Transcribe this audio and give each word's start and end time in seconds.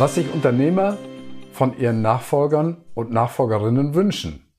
Was 0.00 0.14
sich 0.14 0.32
Unternehmer 0.32 0.96
von 1.52 1.78
ihren 1.78 2.00
Nachfolgern 2.00 2.78
und 2.94 3.10
Nachfolgerinnen 3.10 3.94
wünschen. 3.94 4.50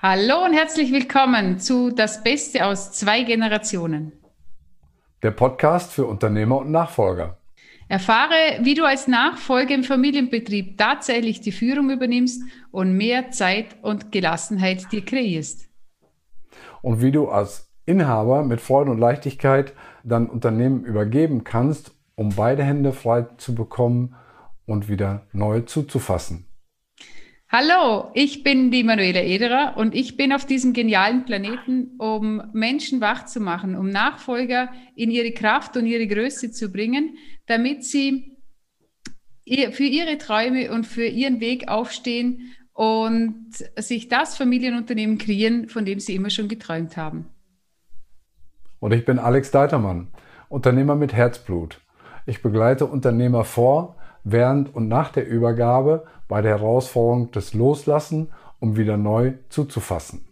Hallo 0.00 0.44
und 0.44 0.52
herzlich 0.52 0.92
willkommen 0.92 1.58
zu 1.58 1.90
Das 1.90 2.22
Beste 2.22 2.64
aus 2.64 2.92
zwei 2.92 3.24
Generationen. 3.24 4.12
Der 5.20 5.32
Podcast 5.32 5.92
für 5.92 6.06
Unternehmer 6.06 6.58
und 6.58 6.70
Nachfolger. 6.70 7.38
Erfahre, 7.88 8.60
wie 8.60 8.74
du 8.74 8.84
als 8.84 9.08
Nachfolger 9.08 9.74
im 9.74 9.82
Familienbetrieb 9.82 10.78
tatsächlich 10.78 11.40
die 11.40 11.50
Führung 11.50 11.90
übernimmst 11.90 12.44
und 12.70 12.96
mehr 12.96 13.32
Zeit 13.32 13.66
und 13.82 14.12
Gelassenheit 14.12 14.92
dir 14.92 15.04
kreierst. 15.04 15.68
Und 16.82 17.02
wie 17.02 17.10
du 17.10 17.28
als 17.28 17.68
Inhaber 17.84 18.44
mit 18.44 18.60
Freude 18.60 18.92
und 18.92 18.98
Leichtigkeit 18.98 19.72
dein 20.04 20.30
Unternehmen 20.30 20.84
übergeben 20.84 21.42
kannst, 21.42 21.96
um 22.14 22.28
beide 22.28 22.62
Hände 22.62 22.92
frei 22.92 23.26
zu 23.38 23.56
bekommen 23.56 24.14
und 24.66 24.88
wieder 24.88 25.26
neu 25.32 25.60
zuzufassen. 25.60 26.46
Hallo, 27.48 28.10
ich 28.14 28.42
bin 28.42 28.70
die 28.70 28.82
Manuela 28.82 29.20
Ederer 29.20 29.74
und 29.76 29.94
ich 29.94 30.16
bin 30.16 30.32
auf 30.32 30.46
diesem 30.46 30.72
genialen 30.72 31.26
Planeten, 31.26 31.96
um 31.98 32.42
Menschen 32.54 33.02
wach 33.02 33.26
zu 33.26 33.40
machen, 33.40 33.76
um 33.76 33.90
Nachfolger 33.90 34.72
in 34.96 35.10
ihre 35.10 35.32
Kraft 35.32 35.76
und 35.76 35.84
ihre 35.84 36.06
Größe 36.06 36.50
zu 36.50 36.72
bringen, 36.72 37.18
damit 37.46 37.84
sie 37.84 38.38
für 39.72 39.84
ihre 39.84 40.16
Träume 40.16 40.72
und 40.72 40.86
für 40.86 41.04
ihren 41.04 41.40
Weg 41.40 41.68
aufstehen 41.68 42.54
und 42.72 43.52
sich 43.76 44.08
das 44.08 44.34
Familienunternehmen 44.36 45.18
kreieren, 45.18 45.68
von 45.68 45.84
dem 45.84 46.00
sie 46.00 46.14
immer 46.14 46.30
schon 46.30 46.48
geträumt 46.48 46.96
haben. 46.96 47.26
Und 48.80 48.92
ich 48.92 49.04
bin 49.04 49.18
Alex 49.18 49.50
Deitermann, 49.50 50.08
Unternehmer 50.48 50.94
mit 50.94 51.12
Herzblut. 51.12 51.82
Ich 52.24 52.40
begleite 52.40 52.86
Unternehmer 52.86 53.44
vor, 53.44 53.96
während 54.24 54.74
und 54.74 54.88
nach 54.88 55.10
der 55.10 55.26
Übergabe 55.26 56.06
bei 56.28 56.42
der 56.42 56.58
Herausforderung 56.58 57.30
des 57.30 57.54
Loslassen, 57.54 58.28
um 58.60 58.76
wieder 58.76 58.96
neu 58.96 59.34
zuzufassen. 59.48 60.24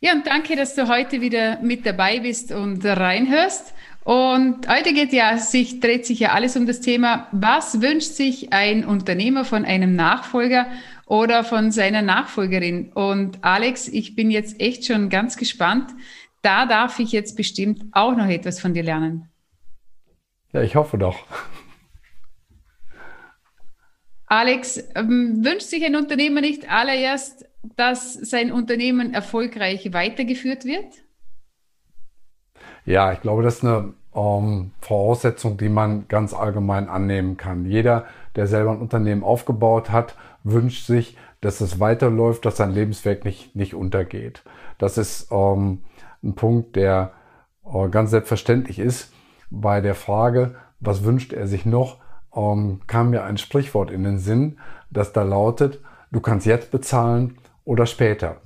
Ja, 0.00 0.12
und 0.12 0.26
danke, 0.26 0.54
dass 0.54 0.76
du 0.76 0.88
heute 0.88 1.20
wieder 1.20 1.60
mit 1.60 1.84
dabei 1.84 2.20
bist 2.20 2.52
und 2.52 2.84
reinhörst. 2.84 3.74
Und 4.04 4.68
heute 4.68 4.94
geht 4.94 5.12
ja 5.12 5.36
sich, 5.38 5.80
dreht 5.80 6.06
sich 6.06 6.20
ja 6.20 6.30
alles 6.30 6.56
um 6.56 6.66
das 6.66 6.80
Thema, 6.80 7.26
was 7.32 7.82
wünscht 7.82 8.12
sich 8.12 8.52
ein 8.52 8.84
Unternehmer 8.84 9.44
von 9.44 9.64
einem 9.64 9.96
Nachfolger 9.96 10.66
oder 11.06 11.44
von 11.44 11.72
seiner 11.72 12.00
Nachfolgerin? 12.00 12.92
Und 12.92 13.44
Alex, 13.44 13.88
ich 13.88 14.14
bin 14.14 14.30
jetzt 14.30 14.60
echt 14.60 14.86
schon 14.86 15.08
ganz 15.10 15.36
gespannt. 15.36 15.90
Da 16.42 16.66
darf 16.66 17.00
ich 17.00 17.12
jetzt 17.12 17.36
bestimmt 17.36 17.84
auch 17.92 18.16
noch 18.16 18.28
etwas 18.28 18.60
von 18.60 18.72
dir 18.72 18.84
lernen. 18.84 19.28
Ja, 20.52 20.62
ich 20.62 20.76
hoffe 20.76 20.96
doch. 20.96 21.26
Alex, 24.28 24.82
ähm, 24.94 25.44
wünscht 25.44 25.68
sich 25.68 25.84
ein 25.84 25.96
Unternehmer 25.96 26.40
nicht 26.40 26.70
allererst, 26.70 27.46
dass 27.76 28.12
sein 28.14 28.52
Unternehmen 28.52 29.14
erfolgreich 29.14 29.92
weitergeführt 29.92 30.64
wird? 30.64 30.86
Ja, 32.84 33.12
ich 33.12 33.20
glaube, 33.20 33.42
das 33.42 33.56
ist 33.56 33.64
eine 33.64 33.94
ähm, 34.14 34.72
Voraussetzung, 34.80 35.56
die 35.56 35.68
man 35.68 36.08
ganz 36.08 36.34
allgemein 36.34 36.88
annehmen 36.88 37.36
kann. 37.36 37.64
Jeder, 37.64 38.06
der 38.36 38.46
selber 38.46 38.72
ein 38.72 38.80
Unternehmen 38.80 39.22
aufgebaut 39.24 39.90
hat, 39.90 40.14
wünscht 40.44 40.86
sich, 40.86 41.16
dass 41.40 41.60
es 41.60 41.80
weiterläuft, 41.80 42.44
dass 42.44 42.56
sein 42.56 42.72
Lebensweg 42.72 43.24
nicht, 43.24 43.54
nicht 43.54 43.74
untergeht. 43.74 44.42
Das 44.78 44.98
ist 44.98 45.28
ähm, 45.30 45.82
ein 46.22 46.34
Punkt, 46.34 46.76
der 46.76 47.12
äh, 47.64 47.88
ganz 47.88 48.10
selbstverständlich 48.10 48.78
ist. 48.78 49.12
Bei 49.50 49.80
der 49.80 49.94
Frage, 49.94 50.56
was 50.80 51.04
wünscht 51.04 51.32
er 51.32 51.46
sich 51.46 51.64
noch, 51.64 51.98
ähm, 52.34 52.80
kam 52.86 53.10
mir 53.10 53.24
ein 53.24 53.38
Sprichwort 53.38 53.90
in 53.90 54.04
den 54.04 54.18
Sinn, 54.18 54.58
das 54.90 55.12
da 55.12 55.22
lautet, 55.22 55.80
du 56.10 56.20
kannst 56.20 56.46
jetzt 56.46 56.70
bezahlen 56.70 57.38
oder 57.64 57.86
später. 57.86 58.36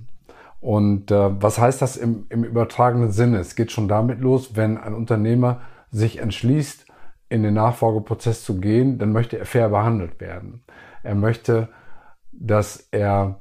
Und 0.61 1.11
äh, 1.11 1.43
was 1.43 1.59
heißt 1.59 1.83
das 1.83 1.97
im, 1.97 2.27
im 2.29 2.45
übertragenen 2.45 3.11
Sinne? 3.11 3.39
Es 3.39 3.57
geht 3.57 3.73
schon 3.73 3.89
damit 3.89 4.21
los, 4.21 4.55
wenn 4.55 4.79
ein 4.79 4.95
Unternehmer 4.95 5.61
sich 5.91 6.19
entschließt, 6.19 6.87
in 7.29 7.43
den 7.43 7.55
Nachfolgeprozess 7.55 8.45
zu 8.45 8.61
gehen, 8.61 8.99
dann 8.99 9.11
möchte 9.11 9.39
er 9.39 9.47
fair 9.47 9.71
behandelt 9.71 10.21
werden. 10.21 10.65
Er 11.03 11.15
möchte, 11.15 11.69
dass 12.31 12.89
er 12.91 13.41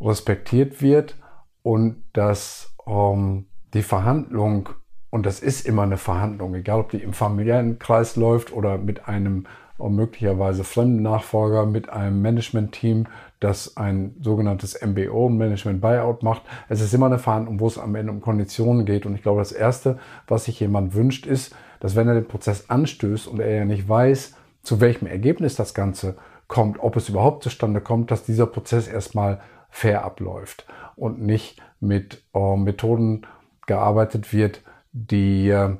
respektiert 0.00 0.82
wird 0.82 1.16
und 1.62 2.04
dass 2.12 2.76
ähm, 2.86 3.46
die 3.74 3.82
Verhandlung, 3.82 4.68
und 5.10 5.24
das 5.24 5.40
ist 5.40 5.66
immer 5.66 5.82
eine 5.82 5.96
Verhandlung, 5.96 6.54
egal 6.54 6.80
ob 6.80 6.90
die 6.90 7.02
im 7.02 7.12
familiären 7.12 7.78
Kreis 7.78 8.16
läuft 8.16 8.52
oder 8.52 8.78
mit 8.78 9.08
einem 9.08 9.46
und 9.82 9.96
möglicherweise 9.96 10.64
fremden 10.64 11.02
Nachfolger 11.02 11.66
mit 11.66 11.90
einem 11.90 12.22
Management-Team, 12.22 13.06
das 13.40 13.76
ein 13.76 14.14
sogenanntes 14.22 14.80
MBO, 14.80 15.28
Management 15.28 15.80
Buyout 15.80 16.22
macht. 16.22 16.42
Es 16.68 16.80
ist 16.80 16.94
immer 16.94 17.06
eine 17.06 17.18
Verhandlung, 17.18 17.60
wo 17.60 17.66
es 17.66 17.78
am 17.78 17.94
Ende 17.94 18.12
um 18.12 18.20
Konditionen 18.20 18.86
geht. 18.86 19.04
Und 19.04 19.14
ich 19.14 19.22
glaube, 19.22 19.40
das 19.40 19.52
Erste, 19.52 19.98
was 20.28 20.44
sich 20.44 20.60
jemand 20.60 20.94
wünscht, 20.94 21.26
ist, 21.26 21.54
dass 21.80 21.96
wenn 21.96 22.06
er 22.06 22.14
den 22.14 22.28
Prozess 22.28 22.70
anstößt 22.70 23.26
und 23.26 23.40
er 23.40 23.56
ja 23.56 23.64
nicht 23.64 23.88
weiß, 23.88 24.34
zu 24.62 24.80
welchem 24.80 25.06
Ergebnis 25.06 25.56
das 25.56 25.74
Ganze 25.74 26.16
kommt, 26.46 26.78
ob 26.78 26.96
es 26.96 27.08
überhaupt 27.08 27.42
zustande 27.42 27.80
kommt, 27.80 28.10
dass 28.10 28.24
dieser 28.24 28.46
Prozess 28.46 28.86
erstmal 28.86 29.40
fair 29.68 30.04
abläuft 30.04 30.66
und 30.94 31.20
nicht 31.20 31.60
mit 31.80 32.22
äh, 32.34 32.56
Methoden 32.56 33.26
gearbeitet 33.66 34.32
wird, 34.32 34.62
die 34.92 35.48
äh, 35.48 35.76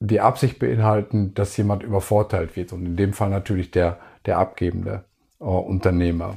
die 0.00 0.20
Absicht 0.20 0.58
beinhalten, 0.58 1.34
dass 1.34 1.56
jemand 1.56 1.82
übervorteilt 1.82 2.56
wird 2.56 2.72
und 2.72 2.84
in 2.84 2.96
dem 2.96 3.12
Fall 3.12 3.30
natürlich 3.30 3.70
der, 3.70 3.98
der 4.26 4.38
abgebende 4.38 5.04
äh, 5.40 5.44
Unternehmer. 5.44 6.36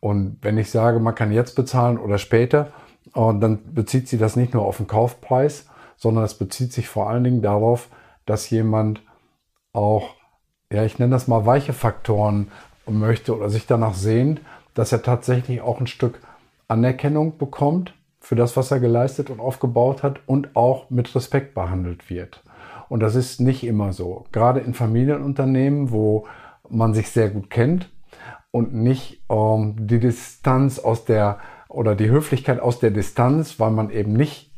Und 0.00 0.38
wenn 0.42 0.58
ich 0.58 0.70
sage, 0.70 0.98
man 0.98 1.14
kann 1.14 1.32
jetzt 1.32 1.54
bezahlen 1.54 1.98
oder 1.98 2.18
später, 2.18 2.72
äh, 3.14 3.34
dann 3.38 3.74
bezieht 3.74 4.08
sich 4.08 4.18
das 4.18 4.36
nicht 4.36 4.54
nur 4.54 4.64
auf 4.64 4.78
den 4.78 4.86
Kaufpreis, 4.86 5.68
sondern 5.96 6.24
es 6.24 6.34
bezieht 6.34 6.72
sich 6.72 6.88
vor 6.88 7.08
allen 7.08 7.24
Dingen 7.24 7.42
darauf, 7.42 7.88
dass 8.26 8.50
jemand 8.50 9.02
auch, 9.72 10.14
ja, 10.70 10.84
ich 10.84 10.98
nenne 10.98 11.12
das 11.12 11.28
mal 11.28 11.46
weiche 11.46 11.72
Faktoren 11.72 12.50
möchte 12.86 13.36
oder 13.36 13.48
sich 13.48 13.66
danach 13.66 13.94
sehnt, 13.94 14.40
dass 14.74 14.92
er 14.92 15.02
tatsächlich 15.02 15.60
auch 15.60 15.80
ein 15.80 15.86
Stück 15.86 16.20
Anerkennung 16.68 17.38
bekommt 17.38 17.94
für 18.20 18.36
das, 18.36 18.56
was 18.56 18.70
er 18.70 18.80
geleistet 18.80 19.30
und 19.30 19.40
aufgebaut 19.40 20.02
hat 20.02 20.20
und 20.26 20.56
auch 20.56 20.90
mit 20.90 21.14
Respekt 21.14 21.54
behandelt 21.54 22.08
wird. 22.08 22.42
Und 22.92 23.00
das 23.00 23.14
ist 23.14 23.40
nicht 23.40 23.64
immer 23.64 23.94
so. 23.94 24.26
Gerade 24.32 24.60
in 24.60 24.74
Familienunternehmen, 24.74 25.92
wo 25.92 26.26
man 26.68 26.92
sich 26.92 27.08
sehr 27.08 27.30
gut 27.30 27.48
kennt 27.48 27.88
und 28.50 28.74
nicht 28.74 29.22
ähm, 29.30 29.76
die 29.78 29.98
Distanz 29.98 30.78
aus 30.78 31.06
der 31.06 31.38
oder 31.70 31.94
die 31.94 32.10
Höflichkeit 32.10 32.60
aus 32.60 32.80
der 32.80 32.90
Distanz, 32.90 33.58
weil 33.58 33.70
man 33.70 33.88
eben 33.88 34.12
nicht 34.12 34.52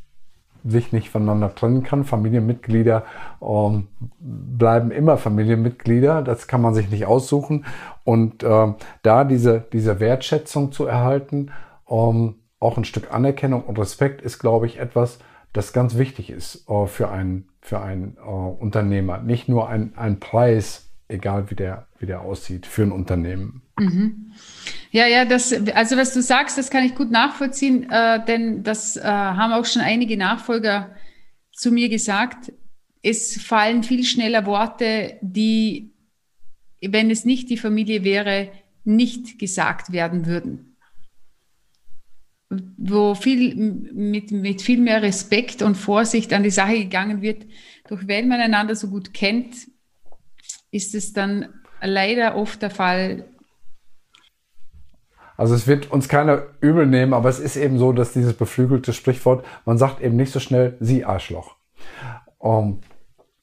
sich 0.64 0.92
nicht 0.92 1.10
voneinander 1.10 1.54
trennen 1.54 1.84
kann. 1.84 2.02
Familienmitglieder 2.02 3.04
ähm, 3.40 3.86
bleiben 4.18 4.90
immer 4.90 5.16
Familienmitglieder, 5.16 6.22
das 6.22 6.48
kann 6.48 6.60
man 6.60 6.74
sich 6.74 6.90
nicht 6.90 7.06
aussuchen. 7.06 7.64
Und 8.02 8.42
ähm, 8.42 8.74
da 9.02 9.22
diese, 9.22 9.64
diese 9.72 10.00
Wertschätzung 10.00 10.72
zu 10.72 10.86
erhalten, 10.86 11.52
ähm, 11.88 12.34
auch 12.58 12.78
ein 12.78 12.84
Stück 12.84 13.14
Anerkennung 13.14 13.62
und 13.62 13.78
Respekt 13.78 14.22
ist, 14.22 14.40
glaube 14.40 14.66
ich, 14.66 14.80
etwas, 14.80 15.20
das 15.54 15.72
ganz 15.72 15.96
wichtig 15.96 16.28
ist 16.28 16.68
äh, 16.68 16.86
für 16.86 17.08
einen 17.08 17.48
für 17.62 17.80
einen 17.80 18.18
äh, 18.18 18.20
Unternehmer. 18.20 19.18
Nicht 19.22 19.48
nur 19.48 19.70
ein, 19.70 19.96
ein 19.96 20.20
Preis, 20.20 20.90
egal 21.08 21.50
wie 21.50 21.54
der, 21.54 21.86
wie 21.98 22.04
der 22.04 22.20
aussieht, 22.20 22.66
für 22.66 22.82
ein 22.82 22.92
Unternehmen. 22.92 23.62
Mhm. 23.78 24.32
Ja, 24.90 25.06
ja, 25.06 25.24
das, 25.24 25.50
also 25.74 25.96
was 25.96 26.12
du 26.12 26.20
sagst, 26.20 26.58
das 26.58 26.68
kann 26.68 26.84
ich 26.84 26.94
gut 26.94 27.10
nachvollziehen, 27.10 27.90
äh, 27.90 28.22
denn 28.26 28.62
das 28.62 28.98
äh, 28.98 29.02
haben 29.02 29.54
auch 29.54 29.64
schon 29.64 29.80
einige 29.80 30.18
Nachfolger 30.18 30.94
zu 31.52 31.72
mir 31.72 31.88
gesagt. 31.88 32.52
Es 33.02 33.40
fallen 33.40 33.82
viel 33.82 34.04
schneller 34.04 34.44
Worte, 34.44 35.16
die, 35.22 35.94
wenn 36.82 37.10
es 37.10 37.24
nicht 37.24 37.48
die 37.48 37.56
Familie 37.56 38.04
wäre, 38.04 38.50
nicht 38.84 39.38
gesagt 39.38 39.90
werden 39.90 40.26
würden 40.26 40.73
wo 42.50 43.14
viel 43.14 43.54
mit, 43.54 44.30
mit 44.30 44.62
viel 44.62 44.80
mehr 44.80 45.02
Respekt 45.02 45.62
und 45.62 45.76
Vorsicht 45.76 46.32
an 46.32 46.42
die 46.42 46.50
Sache 46.50 46.74
gegangen 46.74 47.22
wird. 47.22 47.46
Doch 47.88 48.00
wenn 48.06 48.28
man 48.28 48.40
einander 48.40 48.74
so 48.74 48.88
gut 48.88 49.14
kennt, 49.14 49.54
ist 50.70 50.94
es 50.94 51.12
dann 51.12 51.48
leider 51.82 52.36
oft 52.36 52.62
der 52.62 52.70
Fall. 52.70 53.24
Also 55.36 55.54
es 55.54 55.66
wird 55.66 55.90
uns 55.90 56.08
keiner 56.08 56.44
übel 56.60 56.86
nehmen, 56.86 57.12
aber 57.12 57.28
es 57.28 57.40
ist 57.40 57.56
eben 57.56 57.78
so, 57.78 57.92
dass 57.92 58.12
dieses 58.12 58.34
beflügelte 58.34 58.92
Sprichwort, 58.92 59.44
man 59.64 59.78
sagt 59.78 60.00
eben 60.00 60.16
nicht 60.16 60.32
so 60.32 60.38
schnell, 60.38 60.76
sie 60.80 61.04
Arschloch. 61.04 61.56
Um, 62.38 62.64
ähm, 62.64 62.78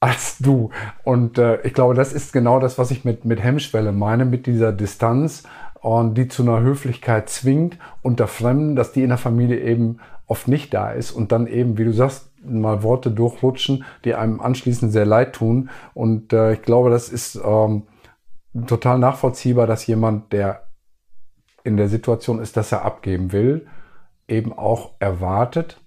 als 0.02 0.38
du. 0.38 0.70
Und 1.04 1.38
äh, 1.38 1.60
ich 1.62 1.74
glaube, 1.74 1.94
das 1.94 2.12
ist 2.12 2.32
genau 2.32 2.58
das, 2.58 2.76
was 2.76 2.90
ich 2.90 3.04
mit, 3.04 3.24
mit 3.24 3.40
Hemmschwelle 3.40 3.92
meine, 3.92 4.24
mit 4.24 4.46
dieser 4.46 4.72
Distanz 4.72 5.44
und 5.82 6.14
die 6.14 6.28
zu 6.28 6.42
einer 6.42 6.60
Höflichkeit 6.60 7.28
zwingt 7.28 7.76
unter 8.02 8.28
Fremden, 8.28 8.76
dass 8.76 8.92
die 8.92 9.02
in 9.02 9.08
der 9.08 9.18
Familie 9.18 9.60
eben 9.60 9.98
oft 10.26 10.46
nicht 10.46 10.72
da 10.72 10.92
ist 10.92 11.10
und 11.10 11.32
dann 11.32 11.48
eben, 11.48 11.76
wie 11.76 11.84
du 11.84 11.92
sagst, 11.92 12.30
mal 12.44 12.82
Worte 12.84 13.10
durchrutschen, 13.10 13.84
die 14.04 14.14
einem 14.14 14.40
anschließend 14.40 14.92
sehr 14.92 15.04
leid 15.06 15.34
tun. 15.34 15.70
Und 15.92 16.32
äh, 16.32 16.54
ich 16.54 16.62
glaube, 16.62 16.90
das 16.90 17.08
ist 17.08 17.38
ähm, 17.44 17.82
total 18.66 18.98
nachvollziehbar, 18.98 19.66
dass 19.66 19.86
jemand, 19.86 20.32
der 20.32 20.68
in 21.64 21.76
der 21.76 21.88
Situation 21.88 22.40
ist, 22.40 22.56
dass 22.56 22.72
er 22.72 22.84
abgeben 22.84 23.32
will, 23.32 23.66
eben 24.28 24.52
auch 24.52 24.92
erwartet 25.00 25.80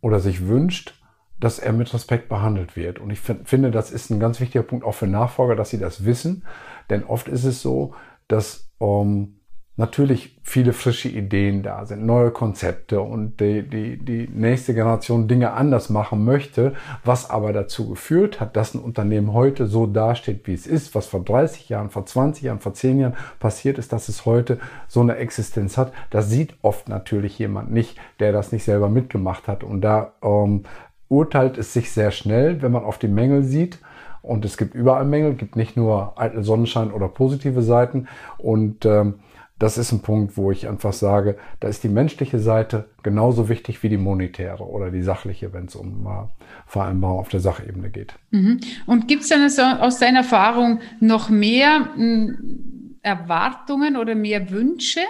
oder 0.00 0.20
sich 0.20 0.46
wünscht, 0.46 1.00
dass 1.38 1.58
er 1.58 1.72
mit 1.72 1.92
Respekt 1.92 2.30
behandelt 2.30 2.76
wird. 2.76 2.98
Und 2.98 3.10
ich 3.10 3.20
finde, 3.20 3.70
das 3.70 3.90
ist 3.90 4.10
ein 4.10 4.20
ganz 4.20 4.40
wichtiger 4.40 4.64
Punkt 4.64 4.84
auch 4.86 4.94
für 4.94 5.06
Nachfolger, 5.06 5.54
dass 5.54 5.68
sie 5.68 5.78
das 5.78 6.06
wissen. 6.06 6.44
Denn 6.88 7.04
oft 7.04 7.28
ist 7.28 7.44
es 7.44 7.60
so, 7.60 7.94
dass 8.26 8.65
ähm, 8.80 9.36
natürlich 9.76 10.38
viele 10.42 10.72
frische 10.72 11.08
Ideen 11.08 11.62
da 11.62 11.84
sind, 11.84 12.06
neue 12.06 12.30
Konzepte 12.30 13.00
und 13.00 13.40
die, 13.40 13.62
die, 13.62 13.98
die 13.98 14.28
nächste 14.32 14.72
Generation 14.72 15.28
Dinge 15.28 15.52
anders 15.52 15.90
machen 15.90 16.24
möchte, 16.24 16.74
was 17.04 17.28
aber 17.28 17.52
dazu 17.52 17.90
geführt 17.90 18.40
hat, 18.40 18.56
dass 18.56 18.74
ein 18.74 18.80
Unternehmen 18.80 19.34
heute 19.34 19.66
so 19.66 19.86
dasteht, 19.86 20.46
wie 20.46 20.54
es 20.54 20.66
ist, 20.66 20.94
was 20.94 21.06
vor 21.06 21.22
30 21.22 21.68
Jahren, 21.68 21.90
vor 21.90 22.06
20 22.06 22.44
Jahren, 22.44 22.60
vor 22.60 22.72
10 22.72 23.00
Jahren 23.00 23.16
passiert 23.38 23.76
ist, 23.76 23.92
dass 23.92 24.08
es 24.08 24.24
heute 24.24 24.58
so 24.88 25.00
eine 25.00 25.16
Existenz 25.16 25.76
hat. 25.76 25.92
Das 26.08 26.30
sieht 26.30 26.54
oft 26.62 26.88
natürlich 26.88 27.38
jemand 27.38 27.70
nicht, 27.70 27.98
der 28.18 28.32
das 28.32 28.52
nicht 28.52 28.64
selber 28.64 28.88
mitgemacht 28.88 29.46
hat. 29.46 29.62
Und 29.62 29.82
da 29.82 30.14
ähm, 30.22 30.62
urteilt 31.08 31.58
es 31.58 31.74
sich 31.74 31.92
sehr 31.92 32.12
schnell, 32.12 32.62
wenn 32.62 32.72
man 32.72 32.84
auf 32.84 32.98
die 32.98 33.08
Mängel 33.08 33.42
sieht. 33.42 33.78
Und 34.26 34.44
es 34.44 34.56
gibt 34.56 34.74
überall 34.74 35.04
Mängel, 35.04 35.34
gibt 35.34 35.56
nicht 35.56 35.76
nur 35.76 36.20
eitel 36.20 36.42
Sonnenschein 36.42 36.90
oder 36.90 37.08
positive 37.08 37.62
Seiten. 37.62 38.08
Und 38.38 38.84
ähm, 38.84 39.14
das 39.58 39.78
ist 39.78 39.92
ein 39.92 40.02
Punkt, 40.02 40.36
wo 40.36 40.50
ich 40.50 40.68
einfach 40.68 40.92
sage, 40.92 41.38
da 41.60 41.68
ist 41.68 41.82
die 41.82 41.88
menschliche 41.88 42.38
Seite 42.38 42.90
genauso 43.02 43.48
wichtig 43.48 43.82
wie 43.82 43.88
die 43.88 43.96
monetäre 43.96 44.64
oder 44.64 44.90
die 44.90 45.02
sachliche, 45.02 45.52
wenn 45.54 45.64
es 45.64 45.74
um 45.74 46.06
äh, 46.06 46.26
Vereinbarung 46.66 47.20
auf 47.20 47.28
der 47.30 47.40
Sachebene 47.40 47.90
geht. 47.90 48.14
Mhm. 48.30 48.60
Und 48.86 49.08
gibt 49.08 49.22
es 49.22 49.30
dann 49.30 49.48
so, 49.48 49.62
aus 49.62 49.98
deiner 49.98 50.18
Erfahrung 50.18 50.80
noch 51.00 51.30
mehr 51.30 51.88
hm, 51.94 52.98
Erwartungen 53.00 53.96
oder 53.96 54.14
mehr 54.14 54.50
Wünsche? 54.50 55.00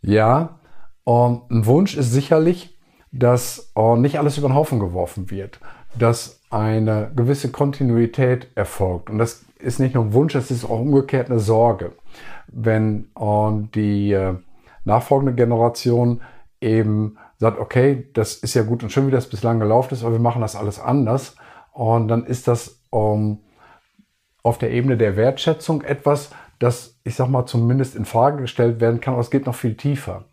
Ja, 0.00 0.60
ähm, 1.06 1.42
ein 1.50 1.66
Wunsch 1.66 1.96
ist 1.96 2.12
sicherlich, 2.12 2.78
dass 3.10 3.72
äh, 3.76 3.96
nicht 3.96 4.18
alles 4.18 4.38
über 4.38 4.48
den 4.48 4.54
Haufen 4.54 4.78
geworfen 4.78 5.30
wird, 5.30 5.58
dass 5.98 6.40
eine 6.50 7.10
gewisse 7.14 7.50
Kontinuität 7.50 8.48
erfolgt. 8.54 9.10
Und 9.10 9.18
das 9.18 9.44
ist 9.58 9.78
nicht 9.78 9.94
nur 9.94 10.04
ein 10.04 10.12
Wunsch, 10.12 10.32
das 10.32 10.50
ist 10.50 10.64
auch 10.64 10.80
umgekehrt 10.80 11.30
eine 11.30 11.40
Sorge. 11.40 11.92
Wenn 12.48 13.08
äh, 13.18 13.68
die 13.74 14.12
äh, 14.12 14.34
nachfolgende 14.84 15.34
Generation 15.34 16.20
eben 16.60 17.16
sagt, 17.38 17.58
okay, 17.58 18.08
das 18.12 18.34
ist 18.34 18.54
ja 18.54 18.62
gut 18.62 18.82
und 18.82 18.90
schön, 18.90 19.06
wie 19.06 19.12
das 19.12 19.28
bislang 19.28 19.58
gelaufen 19.58 19.94
ist, 19.94 20.02
aber 20.02 20.12
wir 20.12 20.20
machen 20.20 20.42
das 20.42 20.56
alles 20.56 20.78
anders. 20.78 21.36
Und 21.72 22.08
dann 22.08 22.24
ist 22.24 22.48
das 22.48 22.80
ähm, 22.92 23.38
auf 24.42 24.58
der 24.58 24.70
Ebene 24.70 24.96
der 24.96 25.16
Wertschätzung 25.16 25.82
etwas, 25.82 26.30
das, 26.58 26.98
ich 27.04 27.14
sag 27.14 27.28
mal, 27.28 27.46
zumindest 27.46 27.96
in 27.96 28.04
Frage 28.04 28.42
gestellt 28.42 28.80
werden 28.80 29.00
kann, 29.00 29.14
aber 29.14 29.22
es 29.22 29.30
geht 29.30 29.46
noch 29.46 29.54
viel 29.54 29.76
tiefer. 29.76 30.24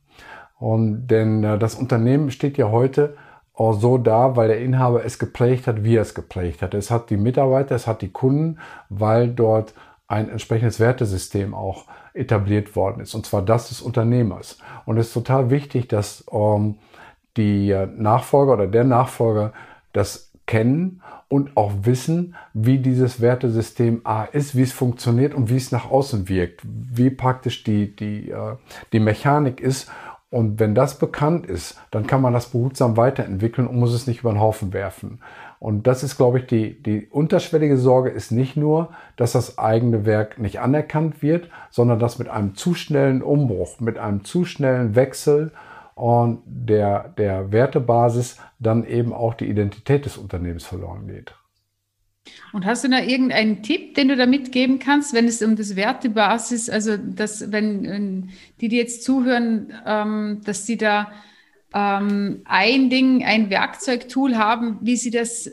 Und 0.59 1.07
denn 1.07 1.44
äh, 1.44 1.57
das 1.57 1.75
Unternehmen 1.75 2.31
steht 2.31 2.57
ja 2.57 2.69
heute 2.69 3.15
auch 3.59 3.73
so 3.73 3.97
da, 3.97 4.35
weil 4.35 4.47
der 4.47 4.61
Inhaber 4.61 5.03
es 5.03 5.19
geprägt 5.19 5.67
hat, 5.67 5.83
wie 5.83 5.97
er 5.97 6.03
es 6.03 6.13
geprägt 6.15 6.61
hat. 6.61 6.73
Es 6.73 6.89
hat 6.89 7.09
die 7.09 7.17
Mitarbeiter, 7.17 7.75
es 7.75 7.88
hat 7.88 8.01
die 8.01 8.11
Kunden, 8.11 8.57
weil 8.88 9.27
dort 9.27 9.73
ein 10.07 10.29
entsprechendes 10.29 10.79
Wertesystem 10.79 11.53
auch 11.53 11.85
etabliert 12.13 12.75
worden 12.75 13.01
ist, 13.01 13.13
und 13.13 13.25
zwar 13.25 13.41
das 13.41 13.69
des 13.69 13.81
Unternehmers. 13.81 14.57
Und 14.85 14.97
es 14.97 15.07
ist 15.07 15.13
total 15.13 15.50
wichtig, 15.50 15.88
dass 15.89 16.23
ähm, 16.31 16.75
die 17.38 17.75
Nachfolger 17.97 18.53
oder 18.53 18.67
der 18.67 18.85
Nachfolger 18.85 19.53
das 19.94 20.31
kennen 20.47 21.01
und 21.27 21.56
auch 21.57 21.71
wissen, 21.83 22.35
wie 22.53 22.79
dieses 22.79 23.21
Wertesystem 23.21 24.01
A 24.03 24.23
ist, 24.23 24.56
wie 24.56 24.63
es 24.63 24.73
funktioniert 24.73 25.33
und 25.33 25.50
wie 25.50 25.57
es 25.57 25.71
nach 25.71 25.91
außen 25.91 26.27
wirkt, 26.27 26.61
wie 26.63 27.09
praktisch 27.09 27.63
die, 27.63 27.95
die, 27.95 28.31
äh, 28.31 28.56
die 28.94 29.00
Mechanik 29.00 29.59
ist 29.59 29.91
und 30.31 30.60
wenn 30.60 30.76
das 30.76 31.00
bekannt 31.00 31.48
ist, 31.48 31.80
dann 31.90 32.06
kann 32.06 32.22
man 32.22 32.34
das 32.34 32.50
behutsam 32.50 32.98
weiterentwickeln 32.98 33.68
und 33.68 33.80
muss 33.80 33.94
es 33.94 34.06
nicht 34.06 34.20
über 34.20 34.31
den 34.31 34.40
Haufen 34.40 34.74
werfen. 34.74 35.22
Und 35.58 35.88
das 35.88 36.04
ist, 36.04 36.18
glaube 36.18 36.40
ich, 36.40 36.46
die, 36.46 36.81
die 36.81 37.08
unterschwellige 37.08 37.78
Sorge 37.78 38.10
ist 38.10 38.31
nicht 38.31 38.56
nur, 38.56 38.90
dass 39.16 39.31
das 39.31 39.58
eigene 39.58 40.06
Werk 40.06 40.38
nicht 40.38 40.60
anerkannt 40.60 41.24
wird, 41.24 41.50
sondern 41.72 41.98
dass 42.00 42.20
mit 42.20 42.30
einem 42.30 42.56
zu 42.56 42.76
schnellen 42.76 43.24
Umbruch, 43.24 43.80
mit 43.80 43.98
einem 43.98 44.24
zu 44.24 44.46
schnellen 44.46 44.96
Wechsel 44.96 45.52
und 45.96 46.44
der, 46.46 47.10
der 47.18 47.52
Wertebasis 47.52 48.38
dann 48.60 48.86
eben 48.86 49.14
auch 49.14 49.34
die 49.34 49.50
Identität 49.50 50.06
des 50.06 50.18
Unternehmens 50.18 50.64
verloren 50.64 51.08
geht. 51.08 51.34
Und 52.54 52.66
hast 52.66 52.84
du 52.84 52.90
da 52.90 53.00
irgendeinen 53.00 53.62
Tipp, 53.64 53.96
den 53.96 54.08
du 54.08 54.16
da 54.16 54.26
mitgeben 54.26 54.80
kannst, 54.80 55.14
wenn 55.14 55.28
es 55.28 55.42
um 55.42 55.56
das 55.56 55.76
Wertebasis, 55.76 56.70
also 56.70 56.98
dass, 56.98 57.52
wenn, 57.52 58.31
die, 58.62 58.70
die 58.70 58.78
jetzt 58.78 59.04
zuhören, 59.04 59.74
ähm, 59.86 60.42
dass 60.44 60.66
sie 60.66 60.78
da 60.78 61.12
ähm, 61.74 62.42
ein 62.46 62.90
Ding, 62.90 63.24
ein 63.24 63.50
Werkzeugtool 63.50 64.38
haben, 64.38 64.80
wie 64.81 64.96
sie 64.96 65.12
das 65.12 65.52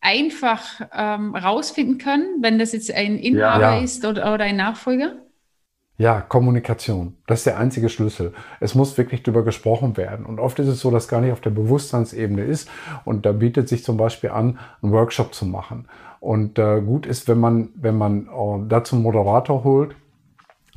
einfach 0.00 0.80
ähm, 0.92 1.34
rausfinden 1.34 1.98
können, 1.98 2.42
wenn 2.42 2.58
das 2.58 2.72
jetzt 2.72 2.92
ein 2.92 3.18
Inhaber 3.18 3.60
ja, 3.60 3.76
ja. 3.76 3.82
ist 3.82 4.04
oder, 4.04 4.32
oder 4.32 4.44
ein 4.44 4.56
Nachfolger? 4.56 5.16
Ja, 6.00 6.22
Kommunikation. 6.22 7.18
Das 7.26 7.40
ist 7.40 7.46
der 7.46 7.58
einzige 7.58 7.90
Schlüssel. 7.90 8.32
Es 8.58 8.74
muss 8.74 8.96
wirklich 8.96 9.22
darüber 9.22 9.44
gesprochen 9.44 9.98
werden. 9.98 10.24
Und 10.24 10.40
oft 10.40 10.58
ist 10.58 10.68
es 10.68 10.80
so, 10.80 10.90
dass 10.90 11.08
gar 11.08 11.20
nicht 11.20 11.30
auf 11.30 11.42
der 11.42 11.50
Bewusstseinsebene 11.50 12.42
ist. 12.42 12.70
Und 13.04 13.26
da 13.26 13.32
bietet 13.32 13.68
sich 13.68 13.84
zum 13.84 13.98
Beispiel 13.98 14.30
an, 14.30 14.58
einen 14.80 14.92
Workshop 14.92 15.34
zu 15.34 15.44
machen. 15.44 15.88
Und 16.18 16.58
äh, 16.58 16.80
gut 16.80 17.04
ist, 17.04 17.28
wenn 17.28 17.38
man, 17.38 17.68
wenn 17.74 17.98
man 17.98 18.28
äh, 18.28 18.66
dazu 18.66 18.96
einen 18.96 19.02
Moderator 19.02 19.62
holt, 19.62 19.94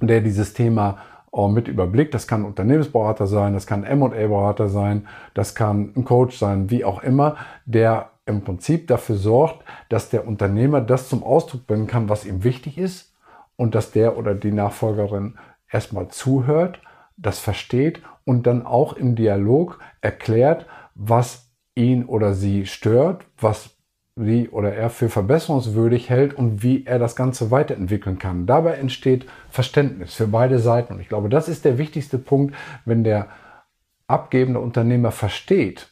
der 0.01 0.19
dieses 0.19 0.53
Thema 0.53 0.97
äh, 1.31 1.47
mit 1.47 1.69
überblickt. 1.69 2.13
Das 2.13 2.27
kann 2.27 2.41
ein 2.41 2.47
Unternehmensberater 2.47 3.25
sein, 3.25 3.53
das 3.53 3.65
kann 3.65 3.85
ein 3.85 4.01
M&A-Berater 4.01 4.67
sein, 4.67 5.07
das 5.35 5.55
kann 5.55 5.93
ein 5.95 6.03
Coach 6.03 6.37
sein, 6.37 6.69
wie 6.69 6.83
auch 6.83 7.01
immer, 7.01 7.37
der 7.65 8.09
im 8.25 8.41
Prinzip 8.41 8.87
dafür 8.87 9.15
sorgt, 9.15 9.63
dass 9.87 10.09
der 10.09 10.27
Unternehmer 10.27 10.81
das 10.81 11.07
zum 11.07 11.23
Ausdruck 11.23 11.65
bringen 11.65 11.87
kann, 11.87 12.09
was 12.09 12.25
ihm 12.25 12.43
wichtig 12.43 12.77
ist 12.77 13.12
und 13.55 13.75
dass 13.75 13.91
der 13.91 14.17
oder 14.17 14.35
die 14.35 14.51
Nachfolgerin 14.51 15.38
erstmal 15.69 16.09
zuhört, 16.09 16.80
das 17.18 17.39
versteht 17.39 18.01
und 18.25 18.47
dann 18.47 18.66
auch 18.66 18.94
im 18.94 19.16
Dialog 19.16 19.80
erklärt, 20.01 20.66
was 20.95 21.51
ihn 21.75 22.06
oder 22.06 22.33
sie 22.33 22.66
stört, 22.66 23.25
was 23.39 23.71
sie 24.16 24.49
oder 24.49 24.73
er 24.73 24.89
für 24.89 25.09
verbesserungswürdig 25.09 26.09
hält 26.09 26.33
und 26.35 26.61
wie 26.61 26.85
er 26.85 26.99
das 26.99 27.16
Ganze 27.16 27.49
weiterentwickeln 27.49 28.19
kann. 28.19 28.45
Dabei 28.45 28.75
entsteht 28.75 29.25
Verständnis 29.49 30.13
für 30.13 30.28
beide 30.28 30.59
Seiten. 30.59 30.94
Und 30.94 30.99
ich 30.99 31.09
glaube, 31.09 31.30
das 31.30 31.47
ist 31.47 31.66
der 31.66 31.78
wichtigste 31.78 32.19
Punkt, 32.19 32.56
wenn 32.85 33.04
der 33.04 33.28
abgebende 34.07 34.59
Unternehmer 34.59 35.11
versteht, 35.11 35.89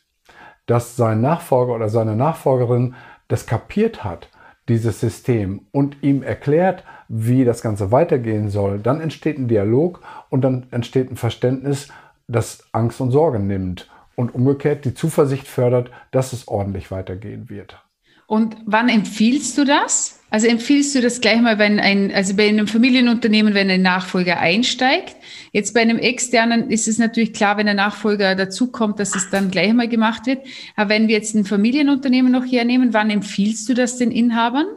dass 0.68 0.96
sein 0.96 1.22
Nachfolger 1.22 1.74
oder 1.74 1.90
seine 1.90 2.16
Nachfolgerin 2.16 2.96
das 3.28 3.48
kapiert 3.48 4.04
hat, 4.04 4.30
dieses 4.70 5.00
System, 5.00 5.68
und 5.72 5.98
ihm 6.02 6.24
erklärt, 6.24 6.84
wie 7.08 7.44
das 7.46 7.62
Ganze 7.62 7.92
weitergehen 7.92 8.50
soll, 8.50 8.80
dann 8.80 9.02
entsteht 9.02 9.38
ein 9.38 9.48
Dialog 9.48 10.02
und 10.30 10.42
dann 10.42 10.68
entsteht 10.72 11.12
ein 11.12 11.18
Verständnis, 11.18 11.90
das 12.28 12.64
Angst 12.72 13.02
und 13.02 13.12
Sorge 13.12 13.40
nimmt 13.40 13.90
und 14.16 14.34
umgekehrt 14.34 14.86
die 14.86 14.94
Zuversicht 14.94 15.48
fördert, 15.48 15.92
dass 16.12 16.34
es 16.34 16.48
ordentlich 16.48 16.92
weitergehen 16.92 17.50
wird. 17.50 17.84
Und 18.32 18.56
wann 18.66 18.88
empfiehlst 18.88 19.58
du 19.58 19.66
das? 19.66 20.22
Also 20.30 20.48
empfiehlst 20.48 20.96
du 20.96 21.02
das 21.02 21.20
gleich 21.20 21.42
mal, 21.42 21.60
wenn 21.60 21.82
ein, 21.82 22.14
also 22.14 22.34
bei 22.34 22.48
einem 22.48 22.66
Familienunternehmen, 22.66 23.54
wenn 23.54 23.70
ein 23.70 23.82
Nachfolger 23.82 24.40
einsteigt? 24.40 25.18
Jetzt 25.52 25.74
bei 25.74 25.82
einem 25.82 25.98
externen 25.98 26.70
ist 26.70 26.88
es 26.88 26.98
natürlich 26.98 27.34
klar, 27.34 27.58
wenn 27.58 27.66
der 27.66 27.76
Nachfolger 27.76 28.36
dazukommt, 28.36 29.02
dass 29.02 29.18
es 29.18 29.30
dann 29.32 29.52
gleich 29.52 29.74
mal 29.74 29.90
gemacht 29.90 30.28
wird. 30.28 30.48
Aber 30.78 30.92
wenn 30.92 31.10
wir 31.10 31.16
jetzt 31.16 31.36
ein 31.36 31.44
Familienunternehmen 31.44 32.32
noch 32.32 32.46
hernehmen, 32.46 32.94
wann 32.94 33.10
empfiehlst 33.10 33.68
du 33.68 33.74
das 33.74 33.98
den 33.98 34.12
Inhabern? 34.12 34.68